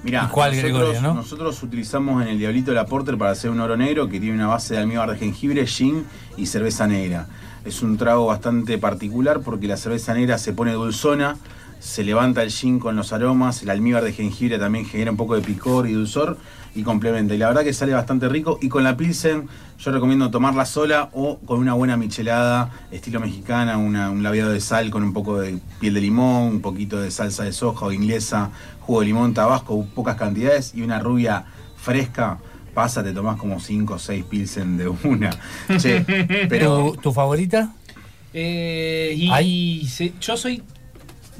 Mirá, 0.03 0.25
¿Y 0.27 0.31
cuál 0.31 0.51
nosotros, 0.55 0.73
Gregoria, 0.79 1.01
no? 1.01 1.13
nosotros 1.13 1.61
utilizamos 1.61 2.23
en 2.23 2.29
el 2.29 2.39
Diablito 2.39 2.71
la 2.73 2.85
Porter 2.87 3.17
para 3.17 3.31
hacer 3.31 3.51
un 3.51 3.59
oro 3.59 3.77
negro 3.77 4.09
que 4.09 4.19
tiene 4.19 4.33
una 4.35 4.47
base 4.47 4.73
de 4.73 4.79
almíbar 4.79 5.11
de 5.11 5.17
jengibre, 5.17 5.65
gin 5.67 6.05
y 6.37 6.47
cerveza 6.47 6.87
negra. 6.87 7.27
Es 7.65 7.83
un 7.83 7.97
trago 7.97 8.25
bastante 8.25 8.79
particular 8.79 9.41
porque 9.41 9.67
la 9.67 9.77
cerveza 9.77 10.15
negra 10.15 10.39
se 10.39 10.53
pone 10.53 10.71
dulzona, 10.73 11.35
se 11.81 12.03
levanta 12.03 12.43
el 12.43 12.51
gin 12.51 12.77
con 12.79 12.95
los 12.95 13.11
aromas, 13.11 13.63
el 13.63 13.69
almíbar 13.71 14.03
de 14.03 14.13
jengibre 14.13 14.59
también 14.59 14.85
genera 14.85 15.09
un 15.11 15.17
poco 15.17 15.35
de 15.35 15.41
picor 15.41 15.87
y 15.89 15.93
dulzor 15.93 16.37
y 16.75 16.83
complementa. 16.83 17.33
Y 17.33 17.37
la 17.39 17.47
verdad 17.47 17.63
que 17.63 17.73
sale 17.73 17.91
bastante 17.91 18.29
rico. 18.29 18.59
Y 18.61 18.69
con 18.69 18.83
la 18.83 18.95
Pilsen 18.95 19.47
yo 19.79 19.91
recomiendo 19.91 20.29
tomarla 20.29 20.65
sola 20.65 21.09
o 21.13 21.39
con 21.39 21.59
una 21.59 21.73
buena 21.73 21.97
michelada 21.97 22.69
estilo 22.91 23.19
mexicana, 23.19 23.77
una- 23.77 24.11
un 24.11 24.21
labiado 24.21 24.51
de 24.51 24.61
sal 24.61 24.91
con 24.91 25.03
un 25.03 25.11
poco 25.11 25.39
de 25.39 25.57
piel 25.79 25.95
de 25.95 26.01
limón, 26.01 26.43
un 26.43 26.61
poquito 26.61 27.01
de 27.01 27.09
salsa 27.09 27.43
de 27.43 27.51
soja 27.51 27.87
o 27.87 27.91
inglesa, 27.91 28.51
jugo 28.81 28.99
de 28.99 29.07
limón, 29.07 29.33
tabasco, 29.33 29.83
pocas 29.95 30.15
cantidades 30.17 30.73
y 30.75 30.83
una 30.83 30.99
rubia 30.99 31.45
fresca. 31.77 32.37
Pasa, 32.75 33.03
te 33.03 33.11
tomás 33.11 33.35
como 33.37 33.59
5 33.59 33.95
o 33.95 33.99
6 33.99 34.23
Pilsen 34.29 34.77
de 34.77 34.87
una. 34.87 35.31
Che, 35.77 36.05
pero... 36.47 36.91
¿Tu, 36.93 37.01
tu 37.01 37.11
favorita? 37.11 37.73
Eh, 38.33 39.13
y 39.17 39.85
yo 40.21 40.37
soy 40.37 40.63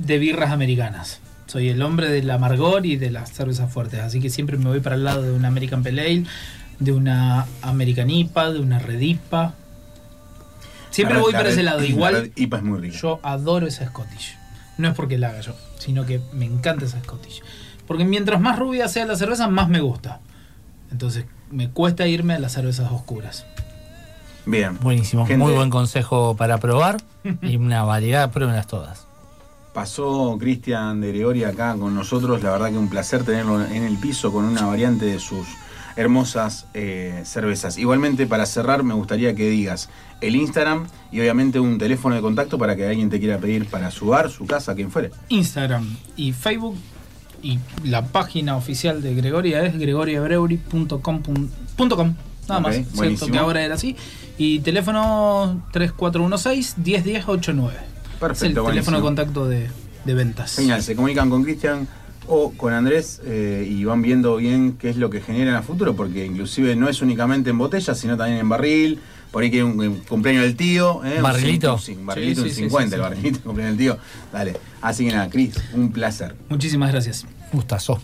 de 0.06 0.18
birras 0.20 0.52
americanas. 0.52 1.20
Soy 1.48 1.70
el 1.70 1.82
hombre 1.82 2.10
del 2.10 2.30
amargor 2.30 2.86
y 2.86 2.96
de 2.96 3.12
las 3.12 3.32
cervezas 3.32 3.72
fuertes. 3.72 4.00
Así 4.00 4.20
que 4.22 4.30
siempre 4.30 4.58
me 4.58 4.66
voy 4.70 4.80
para 4.80 4.96
el 4.96 5.04
lado 5.04 5.22
de 5.24 5.32
una 5.32 5.50
American 5.50 5.84
Pale 5.84 6.02
Ale, 6.02 6.24
de 6.80 6.92
una 6.94 7.46
American 7.62 8.10
IPA, 8.10 8.52
de 8.54 8.60
una 8.60 8.80
Red 8.80 9.00
IPA. 9.02 9.54
Siempre 10.90 11.16
la 11.18 11.22
voy 11.24 11.34
para 11.34 11.50
ese 11.50 11.64
lado. 11.64 11.80
la 11.80 11.86
Igual 11.86 12.14
red 12.16 12.32
IPA 12.36 12.58
es 12.58 12.64
muy 12.64 12.80
rica. 12.80 12.98
yo 12.98 13.20
adoro 13.24 13.68
esa 13.68 13.86
Scottish. 13.88 14.36
No 14.78 14.90
es 14.90 14.96
porque 14.96 15.18
la 15.18 15.30
haga 15.30 15.42
yo, 15.42 15.56
sino 15.78 16.06
que 16.06 16.22
me 16.34 16.46
encanta 16.46 16.86
esa 16.86 17.00
Scottish. 17.02 17.42
Porque 17.88 18.04
mientras 18.06 18.40
más 18.42 18.58
rubia 18.58 18.88
sea 18.88 19.06
la 19.06 19.16
cerveza, 19.16 19.48
más 19.48 19.68
me 19.70 19.82
gusta. 19.82 20.20
Entonces 20.92 21.26
me 21.50 21.70
cuesta 21.70 22.08
irme 22.08 22.34
a 22.34 22.40
las 22.40 22.54
cervezas 22.54 22.92
oscuras. 22.92 23.46
Bien. 24.46 24.78
Buenísimo. 24.82 25.26
Gente, 25.26 25.44
Muy 25.44 25.54
buen 25.54 25.70
consejo 25.70 26.36
para 26.36 26.58
probar 26.58 26.98
y 27.42 27.58
una 27.58 27.84
variedad, 27.84 28.32
pruébenlas 28.32 28.68
todas. 28.68 29.06
Pasó 29.74 30.38
Cristian 30.40 31.00
de 31.00 31.10
Gregoria 31.10 31.50
acá 31.50 31.76
con 31.76 31.96
nosotros. 31.96 32.44
La 32.44 32.52
verdad 32.52 32.72
que 32.72 32.78
un 32.78 32.90
placer 32.90 33.24
tenerlo 33.24 33.64
en 33.64 33.84
el 33.84 33.98
piso 33.98 34.32
con 34.32 34.46
una 34.46 34.66
variante 34.66 35.06
de 35.06 35.20
sus 35.20 35.48
hermosas 35.96 36.68
eh, 36.74 37.22
cervezas. 37.26 37.78
Igualmente, 37.78 38.28
para 38.28 38.46
cerrar, 38.46 38.84
me 38.84 38.94
gustaría 38.94 39.36
que 39.36 39.50
digas 39.50 39.90
el 40.20 40.36
Instagram 40.36 40.88
y 41.12 41.20
obviamente 41.20 41.60
un 41.60 41.78
teléfono 41.78 42.16
de 42.16 42.22
contacto 42.22 42.58
para 42.58 42.76
que 42.76 42.86
alguien 42.86 43.10
te 43.10 43.20
quiera 43.20 43.38
pedir 43.38 43.68
para 43.68 43.92
su 43.92 44.08
bar, 44.08 44.30
su 44.30 44.46
casa, 44.46 44.76
quien 44.76 44.92
fuere. 44.92 45.12
Instagram 45.30 45.98
y 46.16 46.34
Facebook 46.34 46.76
y 47.42 47.60
la 47.84 48.06
página 48.06 48.56
oficial 48.56 49.02
de 49.02 49.16
Gregoria 49.16 49.66
es 49.66 49.78
gregoriabrewery.com. 49.78 51.24
Nada 52.48 52.60
más, 52.60 52.76
cierto 52.76 52.96
buenísimo. 52.96 53.32
que 53.32 53.38
ahora 53.38 53.64
era 53.64 53.76
así. 53.76 53.96
Y 54.38 54.60
teléfono 54.60 55.64
3416 55.72 56.78
1010 56.78 57.28
89. 57.28 57.91
Perfecto, 58.22 58.46
es 58.46 58.56
el 58.56 58.62
buenísimo. 58.62 58.72
teléfono 58.72 58.98
de 58.98 59.04
contacto 59.04 59.48
de, 59.50 59.68
de 60.06 60.14
ventas. 60.14 60.52
Señal, 60.52 60.82
se 60.82 60.96
comunican 60.96 61.30
con 61.30 61.44
Cristian 61.44 61.88
o 62.28 62.52
con 62.56 62.72
Andrés 62.72 63.20
eh, 63.26 63.68
y 63.70 63.84
van 63.84 64.02
viendo 64.02 64.38
bien 64.38 64.78
qué 64.80 64.90
es 64.90 64.96
lo 64.96 65.10
que 65.10 65.20
generan 65.20 65.56
a 65.56 65.62
futuro, 65.64 65.96
porque 65.96 66.26
inclusive 66.26 66.76
no 66.78 66.88
es 66.88 67.02
únicamente 67.02 67.50
en 67.50 67.58
botella, 67.58 67.94
sino 67.96 68.16
también 68.16 68.40
en 68.40 68.48
barril. 68.48 69.00
Por 69.32 69.44
ahí 69.44 69.50
que 69.52 69.64
un, 69.64 69.80
un 69.80 69.96
cumpleaños 70.02 70.44
del 70.44 70.56
tío. 70.56 71.04
¿eh? 71.06 71.20
¿Barrilito? 71.22 71.78
Sí, 71.78 71.94
un 71.94 72.06
barrilito, 72.06 72.42
Sí, 72.42 72.48
un 72.50 72.54
sí, 72.54 72.56
sí, 72.56 72.62
50, 72.64 72.90
sí, 72.90 72.96
el 72.96 73.02
barrilito, 73.02 73.40
cumpleaños 73.42 73.78
del 73.78 73.86
tío. 73.86 73.98
Dale. 74.32 74.58
Así 74.82 75.06
que 75.06 75.12
nada, 75.14 75.30
Cris, 75.30 75.56
un 75.74 75.92
placer. 75.92 76.36
Muchísimas 76.50 76.92
gracias. 76.92 77.26
Gustazo. 77.52 78.02